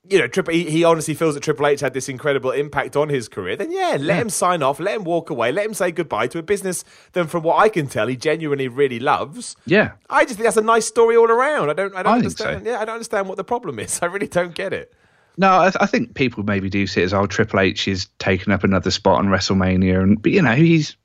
[0.09, 3.09] you know, Triple, he, he honestly feels that Triple H had this incredible impact on
[3.09, 5.91] his career, then yeah, let him sign off, let him walk away, let him say
[5.91, 6.83] goodbye to a business
[7.13, 9.55] that, from what I can tell, he genuinely really loves.
[9.65, 9.93] Yeah.
[10.09, 11.69] I just think that's a nice story all around.
[11.69, 12.45] I don't, I don't I think so.
[12.45, 12.65] understand.
[12.67, 13.99] Yeah, I don't understand what the problem is.
[14.03, 14.93] I really don't get it.
[15.37, 18.53] No, I, I think people maybe do see it as oh Triple H is taking
[18.53, 20.95] up another spot on WrestleMania, and but you know he's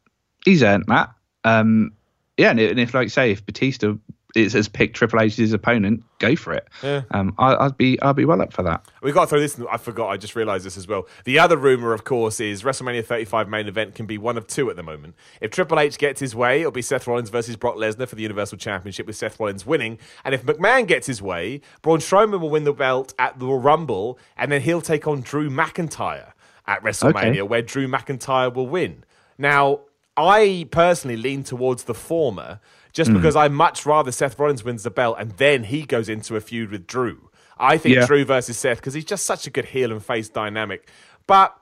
[0.44, 1.10] he's earned that.
[1.42, 1.92] Um,
[2.36, 3.94] yeah, and if like say if Batista
[4.34, 6.68] is has picked Triple H as his opponent, go for it.
[6.82, 7.02] Yeah.
[7.10, 8.84] Um, I, I'd be I'd be well up for that.
[9.02, 9.60] We've got to throw this.
[9.70, 10.08] I forgot.
[10.08, 11.06] I just realised this as well.
[11.24, 14.70] The other rumor, of course, is WrestleMania 35 main event can be one of two
[14.70, 15.14] at the moment.
[15.40, 18.22] If Triple H gets his way, it'll be Seth Rollins versus Brock Lesnar for the
[18.22, 19.98] Universal Championship, with Seth Rollins winning.
[20.24, 24.18] And if McMahon gets his way, Braun Strowman will win the belt at the Rumble,
[24.36, 26.32] and then he'll take on Drew McIntyre
[26.66, 27.42] at WrestleMania, Okay.
[27.42, 29.04] where Drew McIntyre will win.
[29.38, 29.80] Now,
[30.16, 32.60] I personally lean towards the former,
[32.92, 36.36] just because I much rather Seth Rollins wins the belt and then he goes into
[36.36, 37.30] a feud with Drew.
[37.58, 38.06] I think Yeah.
[38.06, 40.88] Drew versus Seth because he's just such a good heel and face dynamic.
[41.26, 41.54] But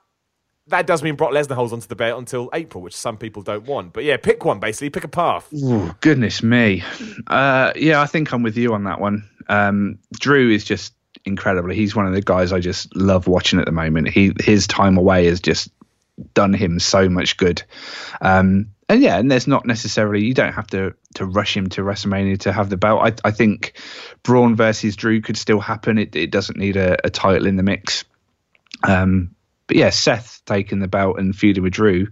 [0.68, 3.64] that does mean Brock Lesnar holds onto the belt until April, which some people don't
[3.64, 3.92] want.
[3.92, 5.52] But yeah, pick one basically, pick a path.
[5.54, 6.82] Ooh, goodness me.
[7.26, 9.28] Uh, yeah, I think I'm with you on that one.
[9.48, 10.92] Um, Drew is just
[11.24, 11.70] incredible.
[11.70, 14.08] He's one of the guys I just love watching at the moment.
[14.08, 15.70] He his time away has just
[16.34, 17.62] done him so much good.
[18.20, 21.82] Um, and yeah, and there's not necessarily you don't have to to rush him to
[21.82, 23.00] WrestleMania to have the belt.
[23.02, 23.78] I, I think
[24.22, 25.98] Braun versus Drew could still happen.
[25.98, 28.04] It, it doesn't need a, a title in the mix.
[28.82, 29.34] Um,
[29.66, 32.08] but yeah, Seth taking the belt and feuding with Drew.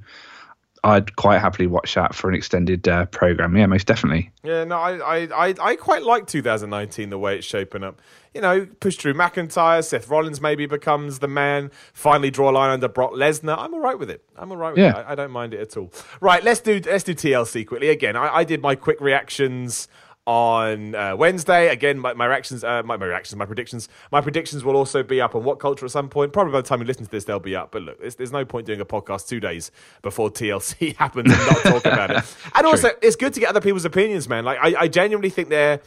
[0.87, 3.57] I'd quite happily watch that for an extended uh, program.
[3.57, 4.31] Yeah, most definitely.
[4.45, 8.01] Yeah, no, I, I, I, I quite like 2019 the way it's shaping up.
[8.33, 11.71] You know, push through McIntyre, Seth Rollins maybe becomes the man.
[11.93, 13.57] Finally, draw a line under Brock Lesnar.
[13.59, 14.23] I'm all right with it.
[14.37, 15.01] I'm all right with Yeah.
[15.01, 15.07] it.
[15.09, 15.93] I, I don't mind it at all.
[16.21, 18.15] Right, let's do let's do TLC quickly again.
[18.15, 19.89] I, I did my quick reactions
[20.27, 21.69] on uh, Wednesday.
[21.69, 23.89] Again, my, my reactions, uh, my, my reactions, my predictions.
[24.11, 26.33] My predictions will also be up on What Culture at some point.
[26.33, 27.71] Probably by the time you listen to this, they'll be up.
[27.73, 29.71] But look, there's, no point doing a podcast two days
[30.03, 32.25] before TLC happens and not talk about it.
[32.55, 34.45] And also, it's good to get other people's opinions, man.
[34.45, 35.81] Like, I, I genuinely think they're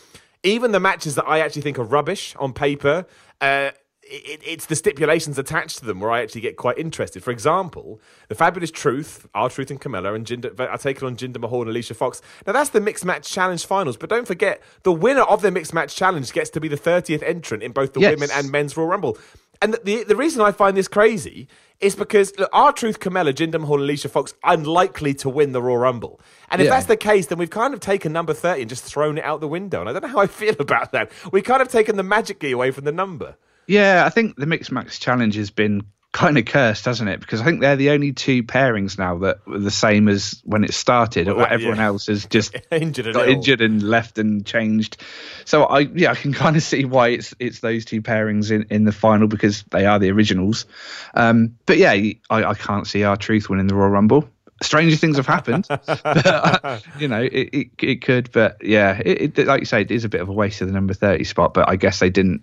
[0.44, 3.06] even the matches that I actually think are rubbish on paper.
[3.42, 3.72] Uh,
[4.10, 7.24] it, it's the stipulations attached to them where I actually get quite interested.
[7.24, 11.40] For example, the Fabulous Truth, R-Truth and Carmella, and Jinder, I take it on Jinder
[11.40, 12.22] Mahal and Alicia Fox.
[12.48, 15.74] Now that's the mixed match challenge finals, but don't forget the winner of the mixed
[15.74, 18.16] match challenge gets to be the 30th entrant in both the Yes.
[18.16, 19.18] women and men's Royal Rumble.
[19.62, 21.50] And the, the the reason I find this crazy
[21.82, 25.78] is because our Truth, Carmella, Jinder Mahal, and Alicia Fox unlikely to win the Royal
[25.80, 26.22] Rumble.
[26.50, 26.72] And if Yeah.
[26.76, 29.42] that's the case, then we've kind of taken number 30 and just thrown it out
[29.42, 29.82] the window.
[29.82, 31.12] And I don't know how I feel about that.
[31.34, 33.36] We kind of taken the magic away from the number.
[33.70, 37.20] Yeah, I think the Mixed Match Challenge has been kind of cursed, hasn't it?
[37.20, 40.64] Because I think they're the only two pairings now that were the same as when
[40.64, 41.28] it started.
[41.28, 41.86] Well, or that- everyone yeah.
[41.86, 44.98] else has just Injured and got injured and left and changed.
[45.46, 48.66] So I yeah, I can kind of see why it's it's those two pairings in,
[48.72, 50.66] in the final because they are the originals.
[51.14, 54.28] Um, but yeah, I, I can't see R-Truth winning the Royal Rumble.
[54.64, 58.32] Stranger things have happened, but, uh, you know it, it it could.
[58.32, 60.68] But yeah, it, it like you say, it is a bit of a waste of
[60.68, 61.54] the number thirty spot.
[61.54, 62.42] But I guess they didn't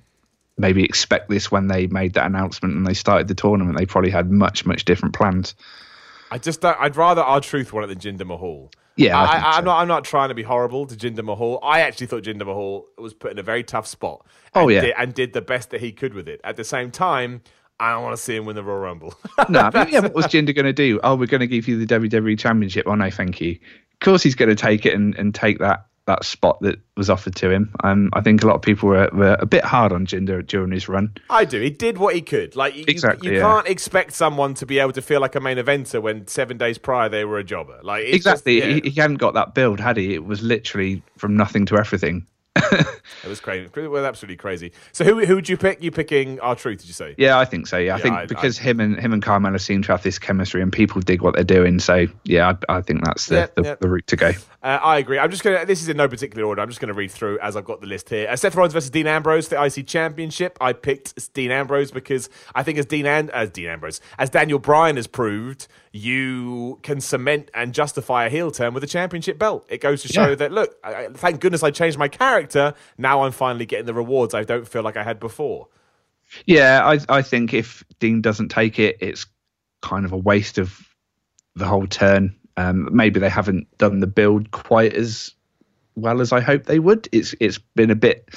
[0.59, 3.79] maybe expect this when they made that announcement and they started the tournament.
[3.79, 5.55] They probably had much much different plans.
[6.31, 8.71] I just don't, I'd rather R-Truth won it than Jinder Mahal.
[8.97, 9.59] Yeah, I I, so.
[9.59, 9.79] am not.
[9.79, 11.61] I'm not trying to be horrible to Jinder Mahal.
[11.63, 14.27] I actually thought Jinder Mahal was put in a very tough spot.
[14.55, 14.81] Oh, and yeah.
[14.81, 16.41] did, and did the best that he could with it.
[16.43, 17.43] At the same time,
[17.79, 19.15] I don't want to see him win the Royal Rumble.
[19.51, 20.99] No, yeah, what was Jinder going to do?
[21.05, 22.87] Oh, we're going to give you the WWE Championship.
[22.89, 23.53] Oh, no, thank you.
[23.53, 27.11] Of course, he's going to take it and, and take that that spot that was
[27.11, 27.75] offered to him.
[27.85, 30.73] Um, I think a lot of people were, were a bit hard on Jinder during
[30.73, 31.13] his run.
[31.29, 31.61] I do.
[31.61, 32.57] He did what he could.
[32.57, 33.43] Like you, Exactly, you, yeah.
[33.43, 36.79] can't expect someone to be able to feel like a main eventer when seven days
[36.79, 37.81] prior they were a jobber.
[37.83, 38.61] Like exactly.
[38.61, 40.15] just- yeah, he, he hadn't got that build, had he?
[40.15, 42.27] It was literally from nothing to everything.
[43.25, 43.69] it was crazy.
[43.75, 44.73] It was absolutely crazy.
[44.93, 45.83] So who who would you pick?
[45.83, 46.79] You picking R-Truth?
[46.81, 47.15] Did you say?
[47.19, 47.77] Yeah, I think so.
[47.79, 50.19] Yeah, I Yeah, think I- because him and him and Carmella seem to have this
[50.19, 51.79] chemistry, and people dig what they're doing.
[51.79, 53.75] So yeah, I, I think that's the, Yeah, the, yeah.
[53.81, 54.33] the route to go.
[54.63, 55.19] Uh, I agree.
[55.19, 56.61] I'm just going to, this is in no particular order.
[56.61, 58.29] I'm just going to read through as I've got the list here.
[58.29, 60.59] Uh, Seth Rollins versus Dean Ambrose the IC Championship.
[60.61, 64.59] I picked Dean Ambrose because I think as Dean, and as Dean Ambrose, as Daniel
[64.59, 69.67] Bryan has proved, you can cement and justify a heel turn with a championship belt.
[69.69, 70.35] It goes to show Yeah.
[70.37, 72.75] that, look, I, thank goodness I changed my character.
[72.99, 75.69] Now I'm finally getting the rewards I don't feel like I had before.
[76.45, 79.27] Yeah, I I think if Dean doesn't take it, it's
[79.81, 80.89] kind of a waste of
[81.55, 82.35] the whole turn.
[82.57, 85.33] Um, maybe they haven't done the build quite as
[85.95, 87.09] well as I hope they would.
[87.13, 88.29] It's it's been a bit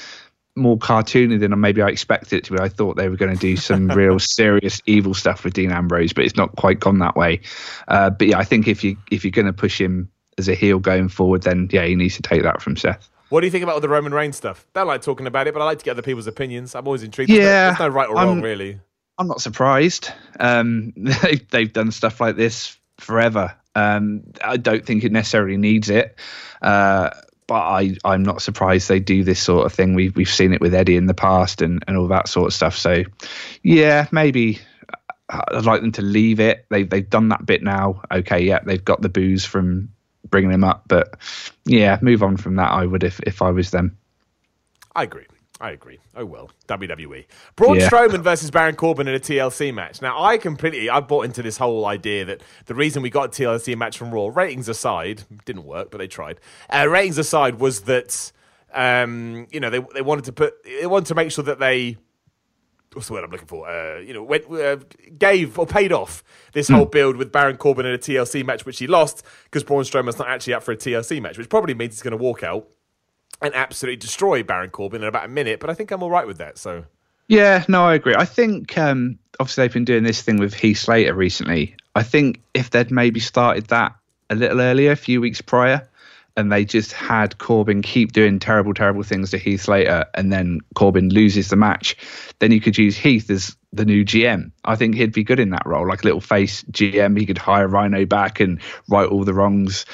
[0.59, 2.59] more cartoony than maybe I expected it to be.
[2.59, 6.13] I thought they were going to do some real serious evil stuff with Dean Ambrose,
[6.13, 7.41] but it's not quite gone that way.
[7.87, 10.55] Uh, but yeah, I think if you if you're going to push him as a
[10.55, 13.09] heel going forward, then yeah, he needs to take that from Seth.
[13.29, 14.65] What do you think about all the Roman Reigns stuff?
[14.73, 16.73] Don't like talking about it, but I like to get other people's opinions.
[16.75, 17.29] I'm always intrigued.
[17.29, 18.79] Yeah, there's no right or I'm- wrong, really.
[19.19, 20.11] I'm not surprised.
[20.39, 23.53] Um, they, they've done stuff like this forever.
[23.75, 26.17] Um, I don't think it necessarily needs it,
[26.61, 27.11] uh,
[27.49, 29.95] but I, I'm not surprised they do this sort of thing.
[29.95, 32.53] We've we've seen it with Eddie in the past and, and all that sort of
[32.53, 32.77] stuff.
[32.77, 33.03] So,
[33.63, 34.59] yeah, maybe
[35.29, 36.67] uh, I'd like them to leave it.
[36.69, 38.03] They they've done that bit now.
[38.11, 39.89] Okay, yeah, they've got the booze from
[40.29, 41.15] bringing him up, but
[41.65, 42.71] yeah, move on from that.
[42.71, 43.97] I would if if I was them.
[44.95, 45.25] I agree.
[45.61, 45.99] I agree.
[46.15, 47.25] Oh well, WWE.
[47.57, 47.89] Braun Yeah.
[47.89, 50.01] Strowman versus Baron Corbin in a TLC match.
[50.01, 53.41] Now, I completely, I bought into this whole idea that the reason we got a
[53.41, 56.39] TLC match from Raw, ratings aside, didn't work, but they tried.
[56.73, 58.31] Uh, ratings aside was that,
[58.73, 61.97] um, you know, they they wanted to put, they wanted to make sure that they
[62.93, 63.69] what's the word I'm looking for?
[63.69, 64.77] Uh, you know, went, uh,
[65.17, 68.79] gave or paid off this whole build with Baron Corbin in a TLC match, which
[68.79, 71.93] he lost because Braun Strowman's not actually up for a TLC match, which probably means
[71.95, 72.67] he's going to walk out
[73.41, 75.59] and absolutely destroy Baron Corbin in about a minute.
[75.59, 76.57] But I think I'm all right with that.
[76.57, 76.85] So
[77.27, 78.15] Yeah, no, I agree.
[78.15, 81.75] I think um, obviously they've been doing this thing with Heath Slater recently.
[81.95, 83.95] I think if they'd maybe started that
[84.29, 85.87] a little earlier, a few weeks prior,
[86.37, 90.59] and they just had Corbin keep doing terrible, terrible things to Heath Slater, and then
[90.75, 91.97] Corbin loses the match,
[92.39, 94.51] then you could use Heath as the new GM.
[94.63, 97.19] I think he'd be good in that role, like a little face GM.
[97.19, 99.85] He could hire Rhino back and right all the wrongs.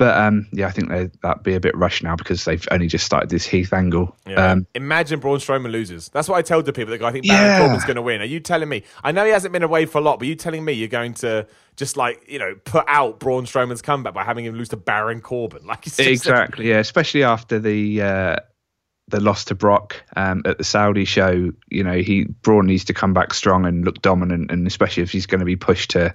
[0.00, 3.04] But um, yeah, I think that'd be a bit rushed now because they've only just
[3.04, 4.16] started this Heath angle.
[4.26, 4.52] yeah.
[4.52, 6.08] Um, imagine Braun Strowman loses.
[6.08, 7.58] That's what I tell the people that go, I think Baron Yeah.
[7.58, 8.22] Corbin's going to win.
[8.22, 8.82] Are you telling me?
[9.04, 10.88] I know he hasn't been away for a lot, but are you telling me you're
[10.88, 11.46] going to
[11.76, 15.20] just like you know put out Braun Strowman's comeback by having him lose to Baron
[15.20, 15.60] Corbin?
[15.66, 18.36] Like exactly yeah especially after the uh
[19.08, 22.94] the loss to Brock um, at the Saudi show, you know, he Braun needs to
[22.94, 26.14] come back strong and look dominant, and especially if he's going to be pushed to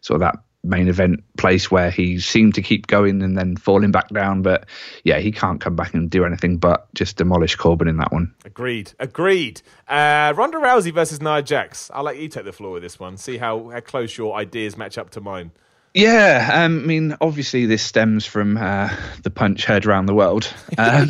[0.00, 0.36] sort of that
[0.66, 4.42] main event place where he seemed to keep going and then falling back down.
[4.42, 4.66] But
[5.04, 8.34] yeah, he can't come back and do anything but just demolish Corbin in that one.
[8.44, 8.92] Agreed.
[8.98, 9.62] Agreed.
[9.88, 11.90] Uh, Ronda Rousey versus Nia Jax.
[11.94, 13.16] I'll let you take the floor with this one.
[13.16, 15.52] See how, how close your ideas match up to mine.
[15.94, 20.52] Yeah, um, I mean, obviously this stems from uh, the punch heard around the world.
[20.78, 21.08] Um,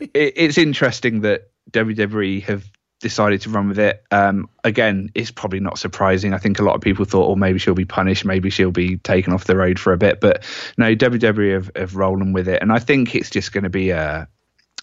[0.00, 2.64] it, it's interesting that WWE have
[3.04, 4.02] decided to run with it.
[4.10, 6.32] Um, again, it's probably not surprising.
[6.32, 8.96] I think a lot of people thought, oh, maybe she'll be punished, maybe she'll be
[8.96, 10.22] taken off the road for a bit.
[10.22, 10.42] But
[10.78, 13.90] no, WWE have, have rolling with it, and I think it's just going to be
[13.90, 14.26] a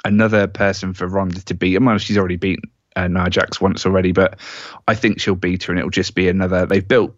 [0.05, 1.81] another person for Ronda to beat.
[1.81, 4.39] Well, she's already beaten uh, Nia Jax once already, but
[4.87, 6.67] I think she'll beat her, and it'll just be another.
[6.67, 7.15] They've built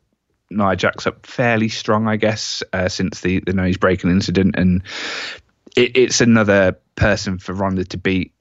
[0.49, 4.83] Nia Jax up fairly strong, I guess, uh, since the the nose breaking incident, and
[5.75, 8.33] it, it's another person for Ronda to beat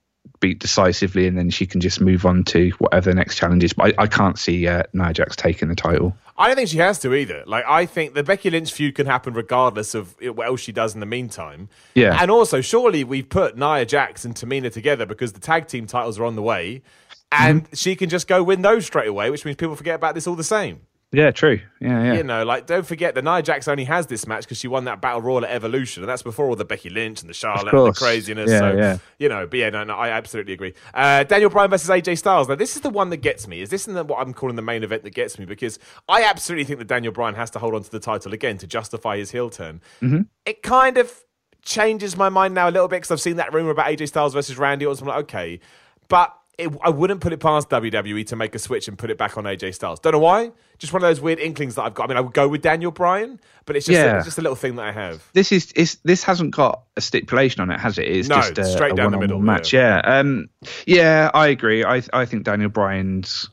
[0.43, 3.73] beat decisively, and then she can just move on to whatever the next challenge is.
[3.73, 6.15] But I, I can't see uh, Nia Jax taking the title.
[6.37, 7.45] I don't think she has to either.
[7.47, 10.93] Like, I think the Becky Lynch feud can happen regardless of what else she does
[10.93, 11.71] in the meantime.
[11.95, 12.19] Yeah.
[12.21, 16.19] And also, surely we've put Nia Jax and Tamina together because the tag team titles
[16.19, 16.83] are on the way,
[17.31, 17.75] and mm-hmm.
[17.75, 20.35] she can just go win those straight away, which means people forget about this all
[20.35, 20.81] the same.
[21.13, 21.61] Yeah, true.
[21.79, 22.13] Yeah, yeah.
[22.15, 24.85] You know, like don't forget that Nia Jax only has this match because she won
[24.85, 27.75] that battle royal at Evolution, and that's before all the Becky Lynch and the Charlotte
[27.75, 28.51] and the craziness.
[28.51, 28.99] Yeah, so yeah.
[29.19, 30.73] you know, but yeah, no, no, I absolutely agree.
[30.95, 32.49] Uh, Daniel Bryan versus AJ Styles.
[32.49, 33.61] Now, this is the one that gets me.
[33.61, 35.45] Is this the, what I'm calling the main event that gets me?
[35.45, 38.57] Because I absolutely think that Daniel Bryan has to hold on to the title again
[38.59, 39.83] to justify his heel turn.
[40.01, 40.23] Mm-hmm.
[40.47, 41.13] It kind of
[41.61, 44.33] changes my mind now a little bit because I've seen that rumor about AJ Styles
[44.33, 45.05] versus Randy Orton.
[45.05, 45.61] I'm like, okay,
[46.09, 49.17] but it, I wouldn't put it past WWE to make a switch and put it
[49.17, 50.01] back on AJ Styles.
[50.01, 50.53] Don't know why.
[50.79, 52.05] Just one of those weird inklings that I've got.
[52.05, 54.15] I mean, I would go with Daniel Bryan, but it's just yeah.
[54.15, 55.23] a, it's just a little thing that I have.
[55.33, 58.07] This is it's, this hasn't got a stipulation on it, has it?
[58.07, 59.73] It's no, just a, straight a down the middle match.
[59.73, 60.03] Yeah.
[60.05, 60.51] yeah, um,
[60.87, 61.85] yeah, I agree.
[61.85, 63.49] I I think Daniel Bryan's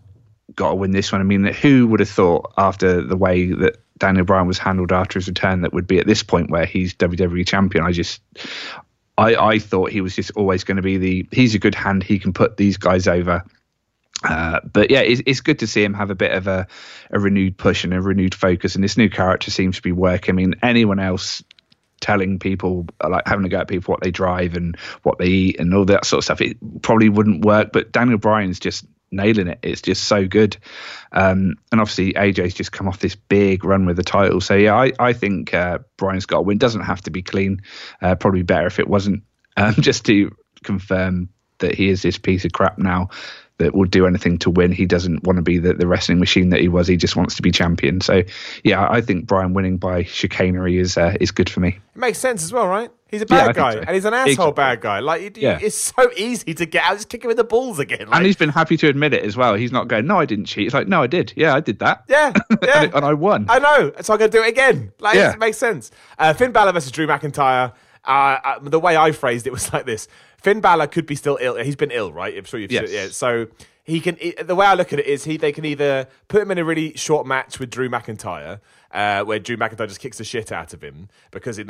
[0.56, 1.22] got to win this one.
[1.22, 5.20] I mean, who would have thought after the way that Daniel Bryan was handled after
[5.20, 7.86] his return that would be at this point where he's WWE champion?
[7.86, 8.22] I just
[9.20, 12.03] I, I thought he was just always going to be the he's a good hand.
[12.03, 13.43] He can put these guys over.
[14.24, 16.67] Uh, but yeah, it's, it's good to see him have a bit of a,
[17.09, 18.76] a renewed push and a renewed focus.
[18.76, 20.34] And this new character seems to be working.
[20.34, 21.43] I mean, anyone else
[22.01, 25.59] telling people like having to go at people what they drive and what they eat
[25.59, 29.47] and all that sort of stuff it probably wouldn't work but daniel bryan's just nailing
[29.47, 29.60] it.
[29.64, 30.57] It's just so good.
[31.12, 34.41] Um, and obviously, AJ's just come off this big run with the title.
[34.41, 36.57] So, yeah, I, I think uh, Bryan's got a win.
[36.57, 37.62] Doesn't have to be clean.
[38.01, 39.24] Uh, probably better if it wasn't.
[39.57, 40.34] Um, just to
[40.64, 43.10] confirm that he is this piece of crap now
[43.60, 44.72] that will do anything to win.
[44.72, 46.88] He doesn't want to be the, the wrestling machine that he was.
[46.88, 48.01] He just wants to be champion.
[48.01, 48.24] So,
[48.64, 51.78] yeah, I think Bryan winning by chicanery is uh, is good for me.
[51.95, 52.89] It makes sense as well, right?
[53.10, 53.80] He's a bad yeah, guy, so.
[53.80, 54.99] and he's an asshole bad guy.
[54.99, 55.57] Like, it, yeah.
[55.60, 56.93] it's so easy to get out.
[56.93, 58.07] Just kick him in the balls again.
[58.07, 59.55] Like, and he's been happy to admit it as well.
[59.55, 61.34] He's not going, "No, I didn't cheat." It's like, "No, I did.
[61.36, 62.03] Yeah, I did that.
[62.07, 63.47] Yeah, yeah, and, and, I won.
[63.49, 63.91] I know.
[64.01, 64.93] So I'm going to do it again.
[64.99, 65.34] Like, yeah.
[65.34, 65.89] it makes sense."
[66.20, 67.74] Uh, Finn Balor versus Drew McIntyre.
[68.06, 71.38] Uh, uh, the way I phrased it was like this: Finn Balor could be still
[71.41, 71.56] ill.
[71.56, 72.38] He's been ill, right?
[72.38, 72.72] I'm sure you've.
[72.72, 72.91] Yes.
[72.91, 73.08] Yeah.
[73.10, 73.47] So
[73.84, 74.18] he can.
[74.41, 76.66] The way I look at it is, he they can either put him in a
[76.66, 78.60] really short match with Drew McIntyre,
[78.91, 81.64] uh, where Drew McIntyre just kicks the shit out of him because they,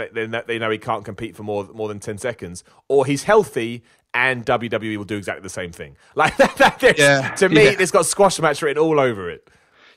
[0.47, 4.45] they know he can't compete for more more than ten seconds, or he's healthy and
[4.45, 5.95] WWE will do exactly the same thing.
[6.15, 6.95] Like that.
[6.97, 7.75] yeah, to me, yeah.
[7.79, 9.49] it's got squash match written all over it.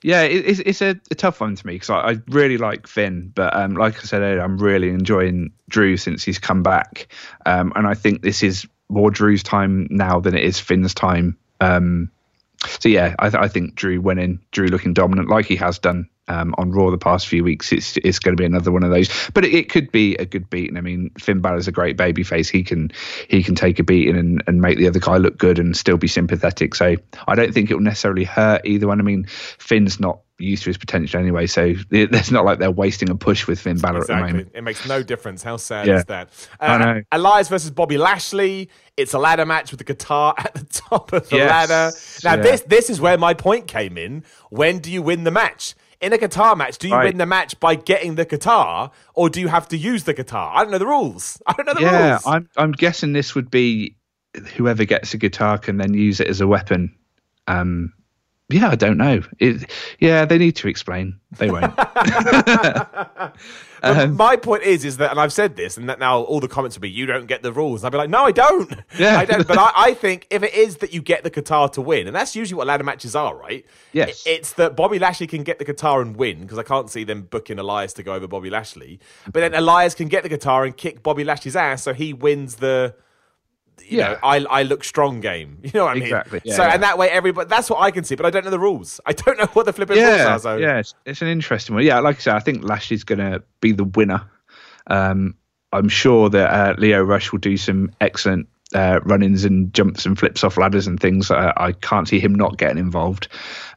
[0.03, 3.30] Yeah, it's it's a, a tough one to me because I, I, really like Finn,
[3.32, 7.07] but um, like I said earlier, I'm really enjoying Drew since he's come back,
[7.46, 11.38] um, and I think this is more Drew's time now than it is Finn's time.
[11.61, 12.11] Um,
[12.80, 16.09] so yeah, I, th- I, think Drew winning, Drew looking dominant like he has done
[16.28, 17.72] um, on Raw the past few weeks.
[17.72, 20.24] It's it's going to be another one of those, but it, it could be a
[20.24, 20.76] good beating.
[20.76, 22.48] I mean, Finn Balor's a great baby face.
[22.48, 22.90] He can
[23.28, 25.96] he can take a beating and, and make the other guy look good and still
[25.96, 26.74] be sympathetic.
[26.74, 26.96] So
[27.26, 29.00] I don't think it will necessarily hurt either one.
[29.00, 29.26] I mean,
[29.58, 31.46] Finn's not used to his potential anyway.
[31.46, 34.14] So it's not like they're wasting a push with Finn Balor exactly.
[34.14, 34.52] at the moment.
[34.54, 35.42] It makes no difference.
[35.42, 35.98] How sad yeah.
[35.98, 36.48] is that?
[36.60, 37.02] Uh, I know.
[37.12, 38.68] Elias versus Bobby Lashley.
[38.96, 41.70] It's a ladder match with the guitar at the top of the yes.
[41.70, 41.96] ladder.
[42.24, 42.50] Now yeah.
[42.50, 44.24] this this is where my point came in.
[44.50, 45.74] When do you win the match?
[46.03, 47.05] In a guitar match, do you right.
[47.05, 50.53] win the match by getting the guitar, or do you have to use the guitar?
[50.53, 51.40] I don't know the rules.
[51.46, 52.26] I don't know the yeah, rules.
[52.26, 53.96] Yeah, I'm I'm guessing this would be
[54.57, 56.92] whoever gets a guitar can then use it as a weapon.
[57.46, 57.92] Um,
[58.48, 59.22] yeah, I don't know.
[59.38, 61.20] It, yeah, they need to explain.
[61.38, 61.72] They won't.
[63.83, 66.49] um, my point is, is that, and I've said this, and that now all the
[66.49, 68.72] comments will be, "You don't get the rules." I'll be like, "No, I don't.
[68.99, 71.68] Yeah, I don't." But I, I, think if it is that you get the guitar
[71.70, 73.66] to win, and that's usually what ladder matches are, right?
[73.93, 74.24] Yes.
[74.26, 77.22] It's that Bobby Lashley can get the guitar and win because I can't see them
[77.22, 80.76] booking Elias to go over Bobby Lashley, but then Elias can get the guitar and
[80.76, 82.95] kick Bobby Lashley's ass, so he wins the
[83.89, 84.09] you yeah.
[84.09, 85.59] know, I I look strong game.
[85.64, 86.03] You know what I mean?
[86.05, 86.41] Exactly.
[86.45, 86.74] Yeah, so yeah.
[86.74, 89.01] and that way everybody that's what I can see, but I don't know the rules.
[89.07, 90.39] I don't know what the flipping yeah, rules are.
[90.39, 91.85] So yeah, it's, it's, an interesting one.
[91.85, 94.28] Yeah, like I said, I think Lashley's going to be the winner.
[94.89, 95.35] Um,
[95.72, 100.18] I'm sure that uh, Lio Rush will do some excellent uh, run-ins and jumps and
[100.18, 101.30] flips off ladders and things.
[101.30, 103.28] Uh, I can't see him not getting involved.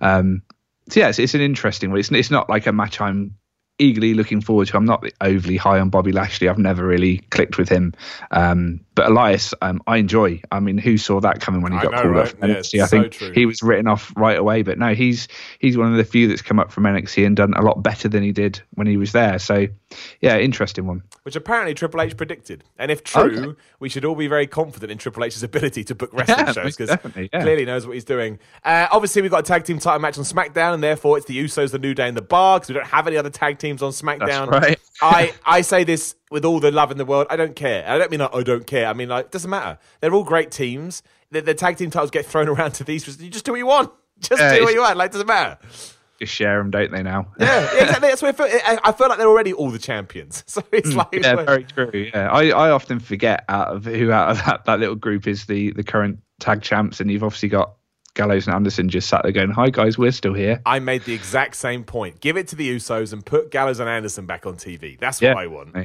[0.01, 0.41] Um,
[0.89, 1.99] so yeah, it's, it's, an interesting one.
[1.99, 3.35] It's, it's not like a match I'm
[3.77, 4.77] eagerly looking forward to.
[4.77, 6.47] I'm not overly high on Bobby Lashley.
[6.49, 7.93] I've never really clicked with him.
[8.31, 10.41] Um, but Elias, um, I enjoy.
[10.51, 12.33] I mean, who saw that coming when he I got know, called right?
[12.33, 12.81] up Yeah, NXT?
[12.81, 13.31] I so think true.
[13.33, 14.61] he was written off right away.
[14.61, 15.27] But no, he's
[15.59, 18.07] he's one of the few that's come up from NXT and done a lot better
[18.07, 19.37] than he did when he was there.
[19.39, 19.67] So
[20.21, 21.03] yeah, interesting one.
[21.23, 22.63] Which apparently Triple H predicted.
[22.77, 23.59] And if true, Okay.
[23.79, 26.77] we should all be very confident in Triple H's ability to book wrestling Yeah, shows
[26.77, 27.41] because yeah.
[27.41, 28.39] clearly knows what he's doing.
[28.63, 31.37] Uh, obviously, we've got a tag team title match on SmackDown, and therefore it's the
[31.43, 33.81] Usos, the New Day, and the Bar because we don't have any other tag teams
[33.81, 34.47] on SmackDown.
[34.49, 34.79] right.
[35.01, 37.27] I, I say this with all the love in the world.
[37.29, 37.83] I don't care.
[37.87, 38.87] I don't mean like, I don't care.
[38.87, 39.77] I mean, like, it doesn't matter.
[39.99, 41.03] They're all great teams.
[41.31, 43.05] The, the tag team titles get thrown around to these.
[43.21, 43.91] You just do what you want.
[44.19, 44.95] Just Yeah, do what you want.
[44.97, 45.57] Like, it doesn't matter.
[46.19, 47.03] Just share them, don't they?
[47.03, 47.27] Now.
[47.37, 48.07] Yeah, yeah, exactly.
[48.07, 48.79] That's what I feel.
[48.85, 50.45] I, feel like they're already all the champions.
[50.47, 51.91] So it's like, Mm, yeah, very true.
[52.13, 55.47] Yeah, I, I often forget out of who out of that, that little group is
[55.47, 57.73] the the current tag champs, and you've obviously got
[58.15, 61.13] Gallows and Anderson just sat there going, "Hi guys, we're still here." I made the
[61.13, 62.19] exact same point.
[62.21, 64.97] Give it to the Usos and put Gallows and Anderson back on TV.
[64.99, 65.35] That's Yeah.
[65.35, 65.75] what I want.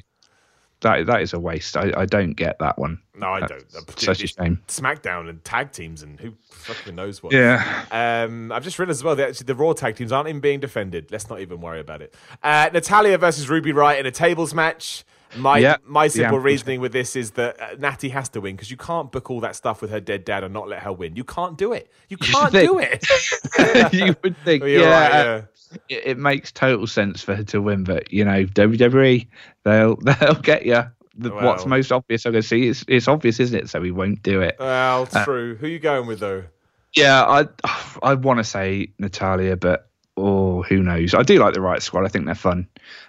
[0.83, 1.77] That that is a waste.
[1.77, 3.01] I, I don't get that one.
[3.15, 4.01] No, I That's don't.
[4.01, 4.63] Such a shame.
[4.67, 7.35] SmackDown and tag teams and who fucking knows what.
[7.35, 7.85] Yeah.
[7.91, 10.59] Um, I've just realised as well that actually the Raw tag teams aren't even being
[10.59, 11.11] defended.
[11.13, 12.15] Let's not even worry about it.
[12.43, 15.05] Uh, Natalya versus Ruby Riott in a tables match.
[15.37, 16.43] My Yeah, my simple anthem.
[16.43, 19.41] reasoning with this is that uh, Natty has to win because you can't book all
[19.41, 21.15] that stuff with her dead dad and not let her win.
[21.17, 21.91] You can't do it.
[22.09, 22.69] You can't think.
[22.69, 23.93] do it.
[23.93, 25.43] you would think, yeah, right, uh,
[25.89, 29.29] It, it makes total sense for her to win, but you know, WWE,
[29.65, 30.83] they'll they'll get you.
[31.17, 33.69] The, what's most obvious, I'm going to see, it's, it's obvious, isn't it?
[33.69, 34.57] So we won't do it.
[34.59, 35.55] Well, Uh, true.
[35.57, 36.45] Who you going with though?
[36.97, 37.47] Yeah, I
[38.03, 41.15] I want to say Natalya, but oh, who knows?
[41.15, 42.05] I do like the Riott Squad.
[42.05, 42.69] I think they're fun.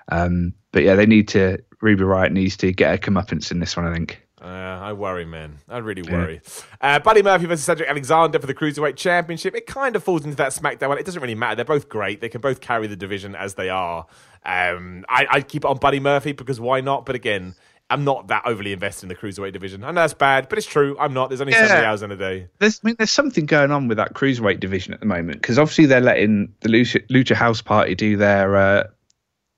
[0.10, 1.60] Um, but yeah, they need to.
[1.82, 3.88] Ruby Riott needs to get a comeuppance in this one.
[3.88, 4.22] I think.
[4.42, 5.60] Uh, I worry, man.
[5.70, 6.42] I really worry.
[6.80, 9.54] Uh, Buddy Murphy versus Cedric Alexander for the Cruiserweight Championship.
[9.54, 10.98] It kind of falls into that SmackDown one.
[10.98, 11.58] It doesn't really matter.
[11.58, 12.22] They're both great.
[12.22, 14.08] They can both carry the division as they are.
[14.44, 17.06] Um, I, I'd keep it on Buddy Murphy because why not?
[17.06, 17.54] But again,
[17.92, 19.84] I'm not that overly invested in the Cruiserweight division.
[19.84, 20.96] I know that's bad, but it's true.
[21.00, 21.30] I'm not.
[21.30, 21.90] There's only so many Yeah.
[21.92, 22.48] hours in a day.
[22.60, 25.60] There's, I mean, there's something going on with that cruiserweight division at the moment because
[25.60, 28.84] obviously they're letting the Lucha, Lucha House Party do their uh,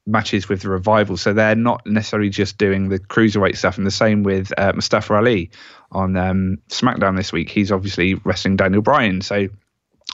[0.06, 3.78] matches with the revival, so they're not necessarily just doing the cruiserweight stuff.
[3.78, 5.52] And the same with uh, Mustafa Ali
[5.92, 7.50] on um, SmackDown this week.
[7.50, 9.48] He's obviously wrestling Daniel Bryan, so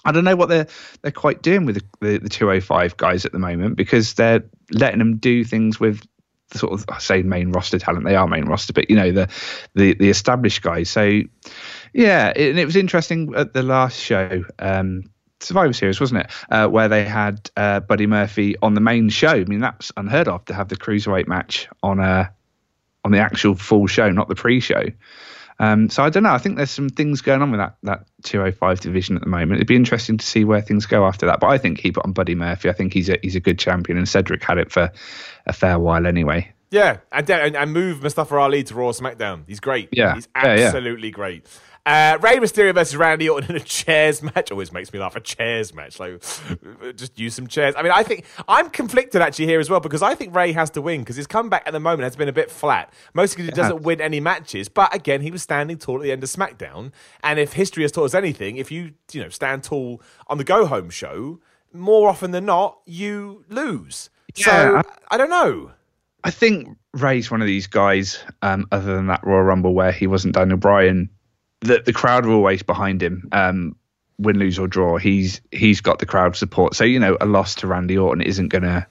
[0.05, 0.67] I don't know what they're
[1.01, 4.99] they're quite doing with the, the, the 205 guys at the moment because they're letting
[4.99, 6.07] them do things with the
[6.53, 8.05] sort of I say main roster talent.
[8.05, 9.29] They are main roster, but you know the
[9.75, 10.89] the, the established guys.
[10.89, 11.21] So
[11.93, 14.43] yeah, it, and it was interesting at the last show.
[14.57, 15.03] Um,
[15.41, 16.31] Survivor Series, wasn't it?
[16.49, 19.29] Uh, where they had uh, Buddy Murphy on the main show.
[19.29, 22.33] I mean, that's unheard of to have the cruiserweight match on a
[23.05, 24.83] on the actual full show, not the pre-show.
[25.59, 26.31] Um, so I don't know.
[26.31, 29.53] I think there's some things going on with that that 205 division at the moment.
[29.53, 31.39] It'd be interesting to see where things go after that.
[31.39, 32.69] But I think keep it on Buddy Murphy.
[32.69, 34.91] I think he's a he's a good champion, and Cedric had it for
[35.45, 36.51] a fair while anyway.
[36.71, 39.43] Yeah, and, and, and move Mustafa Ali to Raw SmackDown.
[39.47, 39.89] He's great.
[39.91, 40.13] Yeah.
[40.13, 40.65] He's Yeah, yeah.
[40.67, 41.47] absolutely great.
[41.89, 45.15] Uh, Rey Mysterio versus Randy Orton in a chairs match always makes me laugh.
[45.15, 46.21] A chairs match, like
[46.95, 47.73] just use some chairs.
[47.75, 50.69] I mean, I think I'm conflicted actually here as well because I think Rey has
[50.71, 53.55] to win because his comeback at the moment has been a bit flat, mostly because
[53.55, 54.69] he doesn't win any matches.
[54.69, 56.91] But again, he was standing tall at the end of SmackDown,
[57.23, 60.43] and if history has taught us anything, if you you know stand tall on the
[60.43, 61.39] Go Home show,
[61.73, 64.11] more often than not, you lose.
[64.35, 65.71] so Yeah, I don't know.
[66.23, 70.05] I think Rey's one of these guys, um, other than that Royal Rumble where he
[70.05, 71.09] wasn't Daniel Bryan,
[71.61, 73.27] that the crowd are always behind him.
[73.31, 73.75] Um,
[74.19, 76.75] win, lose or draw, he's he's got the crowd support.
[76.75, 78.85] So you know, a loss to Randy Orton isn't going to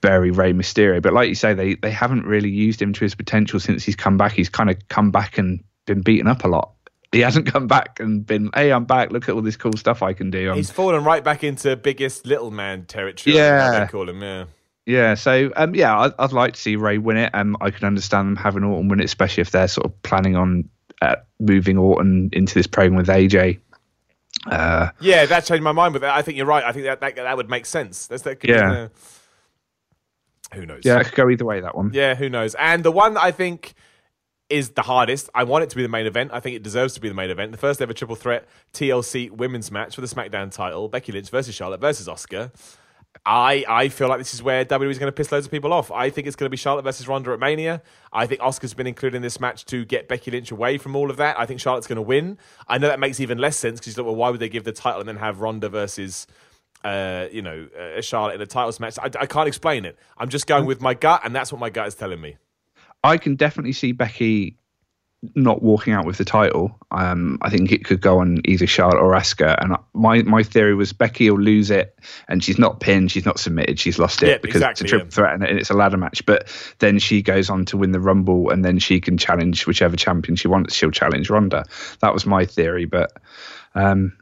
[0.00, 1.00] bury Rey Mysterio.
[1.00, 3.96] But like you say, they they haven't really used him to his potential since he's
[3.96, 4.32] come back.
[4.32, 6.72] He's kind of come back and been beaten up a lot.
[7.12, 9.12] He hasn't come back and been, hey, I'm back.
[9.12, 10.50] Look at all this cool stuff I can do.
[10.50, 13.36] I'm He's fallen right back into biggest little man territory.
[13.36, 13.72] Yeah.
[13.72, 14.20] Yeah, they call him.
[14.20, 14.44] Yeah,
[14.84, 17.32] Yeah, so um, yeah, I'd, I'd like to see Rey win it.
[17.32, 20.34] Um, I can understand them having Orton win it, especially if they're sort of planning
[20.34, 20.68] on
[21.02, 23.60] uh, moving Orton into this program with AJ.
[24.46, 25.94] Uh, yeah, that changed my mind.
[25.94, 26.64] But I think you're right.
[26.64, 28.06] I think that that, that would make sense.
[28.06, 28.44] That's that.
[28.44, 28.70] Yeah.
[28.70, 28.88] uh,
[30.54, 30.82] who knows?
[30.84, 31.90] yeah, it could go either way that one.
[31.92, 32.54] Yeah, who knows?
[32.56, 33.74] And the one I think
[34.50, 35.30] is the hardest.
[35.34, 36.30] I want it to be the main event.
[36.32, 37.52] I think it deserves to be the main event.
[37.52, 41.54] The first ever triple threat TLC women's match for the SmackDown title: Becky Lynch versus
[41.54, 42.52] Charlotte versus Asuka.
[43.26, 45.72] I, I feel like this is where WWE is going to piss loads of people
[45.72, 45.90] off.
[45.90, 47.82] I think it's going to be Charlotte versus Ronda at Mania.
[48.12, 51.10] I think Asuka's been included in this match to get Becky Lynch away from all
[51.10, 51.38] of that.
[51.38, 52.38] I think Charlotte's going to win.
[52.68, 54.64] I know that makes even less sense because you thought, well, why would they give
[54.64, 56.26] the title and then have Ronda versus,
[56.84, 58.98] uh, you know, uh, Charlotte in a titles match?
[58.98, 59.98] I, I can't explain it.
[60.18, 62.36] I'm just going with my gut, and that's what my gut is telling me.
[63.02, 64.56] I can definitely see Becky
[65.34, 66.76] not walking out with the title.
[66.90, 69.56] Um, I think it could go on either Charlotte or Asuka.
[69.62, 71.98] And my my theory was Becky will lose it,
[72.28, 74.96] and she's not pinned, she's not submitted, she's lost it Yeah, because exactly, it's a
[74.96, 75.14] triple yeah.
[75.14, 76.24] threat and it's a ladder match.
[76.26, 76.48] But
[76.78, 80.36] then she goes on to win the Rumble, and then she can challenge whichever champion
[80.36, 80.74] she wants.
[80.74, 81.64] She'll challenge Ronda.
[82.00, 83.12] That was my theory, but
[83.74, 84.16] um,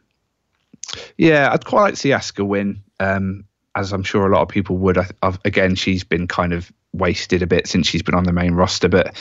[1.16, 2.82] yeah, I'd quite like to see Asuka win.
[3.00, 3.44] Um,
[3.74, 4.98] as I'm sure a lot of people would.
[4.98, 8.32] I, I've, again, she's been kind of wasted a bit since she's been on the
[8.32, 9.16] main roster, but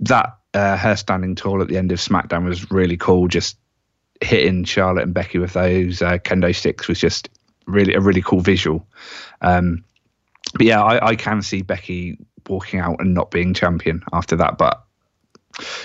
[0.00, 3.28] that uh, her standing tall at the end of SmackDown was really cool.
[3.28, 3.56] Just
[4.20, 7.28] hitting Charlotte and Becky with those uh, kendo sticks was just
[7.66, 8.86] really a really cool visual.
[9.42, 9.84] Um,
[10.54, 12.16] but yeah, I, I can see Becky
[12.48, 14.56] walking out and not being champion after that.
[14.58, 14.82] But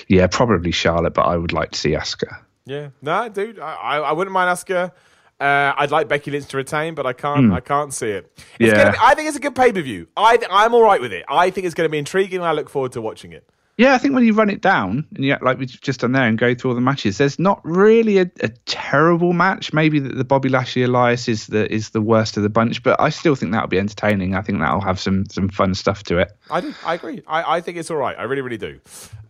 [0.07, 1.13] yeah, probably Charlotte.
[1.13, 2.37] But I would like to see Asuka.
[2.65, 4.91] Yeah, no, dude, I, I, wouldn't mind Asuka.
[5.39, 7.51] Uh, I'd like Becky Lynch to retain, but I can't.
[7.51, 8.31] I can't see it.
[8.59, 8.77] It's Yeah.
[8.83, 10.07] gonna be, I think it's a good pay per view.
[10.15, 11.25] I I'm all right with it.
[11.27, 12.39] I think it's going to be intriguing.
[12.39, 13.49] and I look forward to watching it.
[13.81, 16.27] Yeah, I think when you run it down and you like we've just done there
[16.27, 19.73] and go through all the matches, there's not really a, a terrible match.
[19.73, 23.01] Maybe the, the Bobby Lashley Elias is the is the worst of the bunch, but
[23.01, 24.35] I still think that'll be entertaining.
[24.35, 26.31] I think that'll have some some fun stuff to it.
[26.51, 26.75] I do.
[26.85, 27.23] I agree.
[27.25, 28.15] I, I think it's all right.
[28.19, 28.79] I really, really do.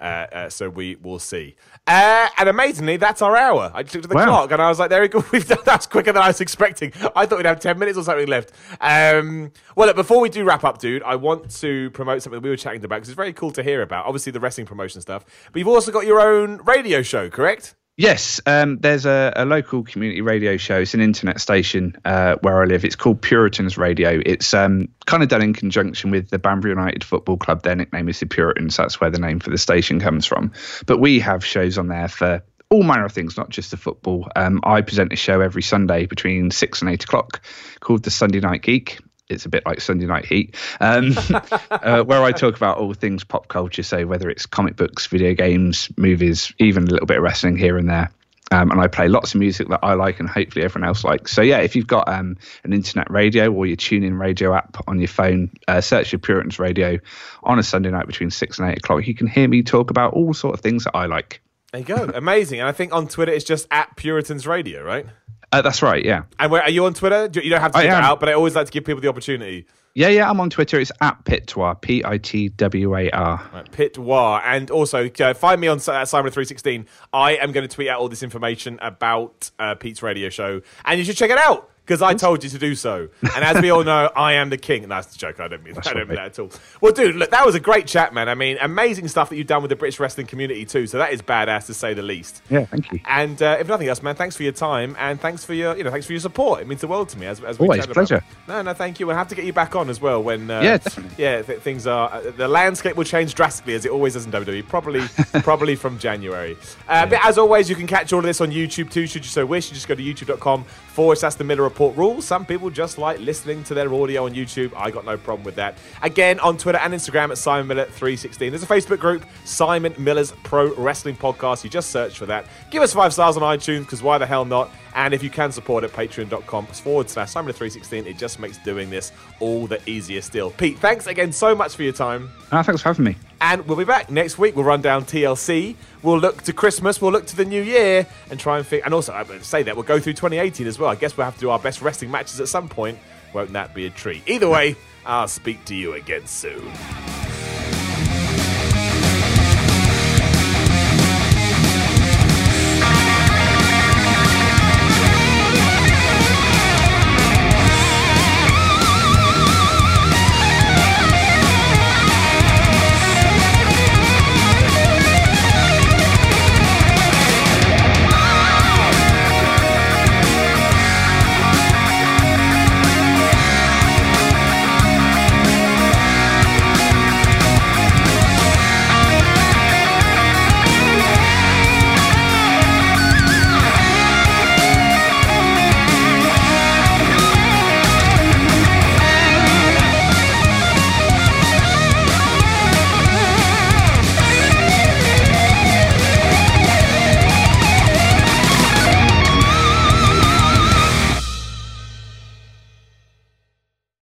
[0.02, 1.56] Uh, uh, so we will see.
[1.86, 3.72] Uh, and amazingly, that's our hour.
[3.74, 4.26] I just looked at the Wow.
[4.26, 5.24] clock and I was like, there we go.
[5.32, 6.91] We've done that's quicker than I was expecting.
[7.16, 8.52] I thought we'd have 10 minutes or something left.
[8.82, 12.43] Um, well, look, before we do wrap up, dude, I want to promote something that
[12.43, 14.08] we were chatting about because it's very cool to hear about.
[14.08, 15.24] Obviously, the wrestling promotion stuff.
[15.52, 17.76] But you've also got your own radio show, correct?
[17.98, 20.80] Yes, um, there's a, a local community radio show.
[20.80, 22.86] It's an internet station uh, where I live.
[22.86, 24.20] It's called Puritans Radio.
[24.26, 27.64] It's um, kind of done in conjunction with the Banbury United Football Club.
[27.64, 28.78] Their nickname is the Puritans.
[28.78, 30.54] That's where the name for the station comes from.
[30.88, 34.30] But we have shows on there for all manner of things, not just the football.
[34.36, 37.42] Um, I present a show every Sunday between six and eight o'clock
[37.82, 39.00] called the Sunday Night Geek.
[39.32, 41.14] It's a bit like Sunday Night Heat, um,
[41.72, 43.84] uh, where I talk about all things pop culture.
[43.84, 47.78] So whether it's comic books, video games, movies, even a little bit of wrestling here
[47.78, 48.12] and there.
[48.52, 51.32] Um, and I play lots of music that I like and hopefully everyone else likes.
[51.32, 55.00] So yeah, if you've got um, an internet radio or your TuneIn radio app on
[55.00, 57.00] your phone, uh, search for Puritans Radio
[57.44, 59.08] on a Sunday night between six and eight o'clock.
[59.08, 61.42] You can hear me talk about all sort of things that I like.
[61.72, 62.12] There you go.
[62.14, 62.60] Amazing.
[62.60, 65.06] And I think on Twitter, it's just at Puritans Radio, right?
[65.52, 66.04] Uh, that's right.
[66.04, 66.24] Yeah.
[66.39, 67.30] And where, are you on Twitter?
[67.41, 69.02] You don't have to I give it out, but I always like to give people
[69.02, 69.66] the opportunity.
[69.93, 70.30] Yeah, yeah.
[70.30, 70.80] I'm on Twitter.
[70.80, 73.49] It's at Pitwar, P I T W A R.
[73.54, 74.41] Right, Pitwar.
[74.45, 76.86] And also, uh, find me on uh, Simon316.
[77.12, 80.97] I am going to tweet out all this information about uh, Pete's radio show, and
[80.97, 83.10] you should check it out because I told you to do so.
[83.36, 84.84] And as we all know, I am the king.
[84.84, 85.40] And that's a joke.
[85.40, 86.50] I don't mean, I don't mean that at all.
[86.80, 88.30] Well, dude, look, that was a great chat, man.
[88.30, 90.88] I mean, amazing stuff that you've done with the British wrestling community, too.
[90.88, 92.42] So that is badass to say the least.
[92.50, 93.00] Yeah, thank you.
[93.06, 95.84] And uh, if nothing else, man, thanks for your time and thanks for your, you
[95.84, 96.62] know, thanks for your support.
[96.62, 97.26] It means the world to me.
[97.26, 97.94] As, as we Always, about.
[97.94, 98.24] pleasure.
[98.48, 99.08] No, no, thank you.
[99.08, 100.50] We'll have to get you back on as well when.
[100.50, 101.16] Uh, Yeah, definitely.
[101.24, 102.10] Yeah, th- things are.
[102.12, 104.68] Uh, the landscape will change drastically as it always does in WWE.
[104.68, 105.02] Probably,
[105.42, 106.56] probably from January.
[106.88, 109.08] Uh, But as always, you can catch all of this on YouTube too.
[109.08, 112.26] Should you so wish, you just go to youtube.com forward slash the Miller Report rules.
[112.26, 114.74] Some people just like listening to their audio on YouTube.
[114.76, 115.78] I got no problem with that.
[116.02, 118.52] Again, on Twitter and Instagram at Simon Miller 316.
[118.52, 121.64] There's a Facebook group, Simon Miller's Pro Wrestling Podcast.
[121.64, 122.46] You just search for that.
[122.70, 124.70] Give us five stars on iTunes because why the hell not?
[124.94, 128.06] And if you can support it, patreon.com forward slash Simon 316.
[128.06, 130.52] It just makes doing this all the easier still.
[130.52, 132.30] Pete, thanks again so much for your time.
[132.52, 133.16] Ah, thanks for having me.
[133.42, 134.56] And we'll be back next week.
[134.56, 135.76] We'll run down TLC.
[136.04, 137.02] We'll look to Christmas.
[137.02, 138.86] We'll look to the new year and try and think.
[138.86, 140.92] And also, I would say that we'll go through 2018 as well.
[140.92, 143.00] I guess we'll have to do our best wrestling matches at some point.
[143.34, 144.22] Won't that be a treat?
[144.28, 144.76] Either way,
[145.08, 146.72] I'll speak to you again soon.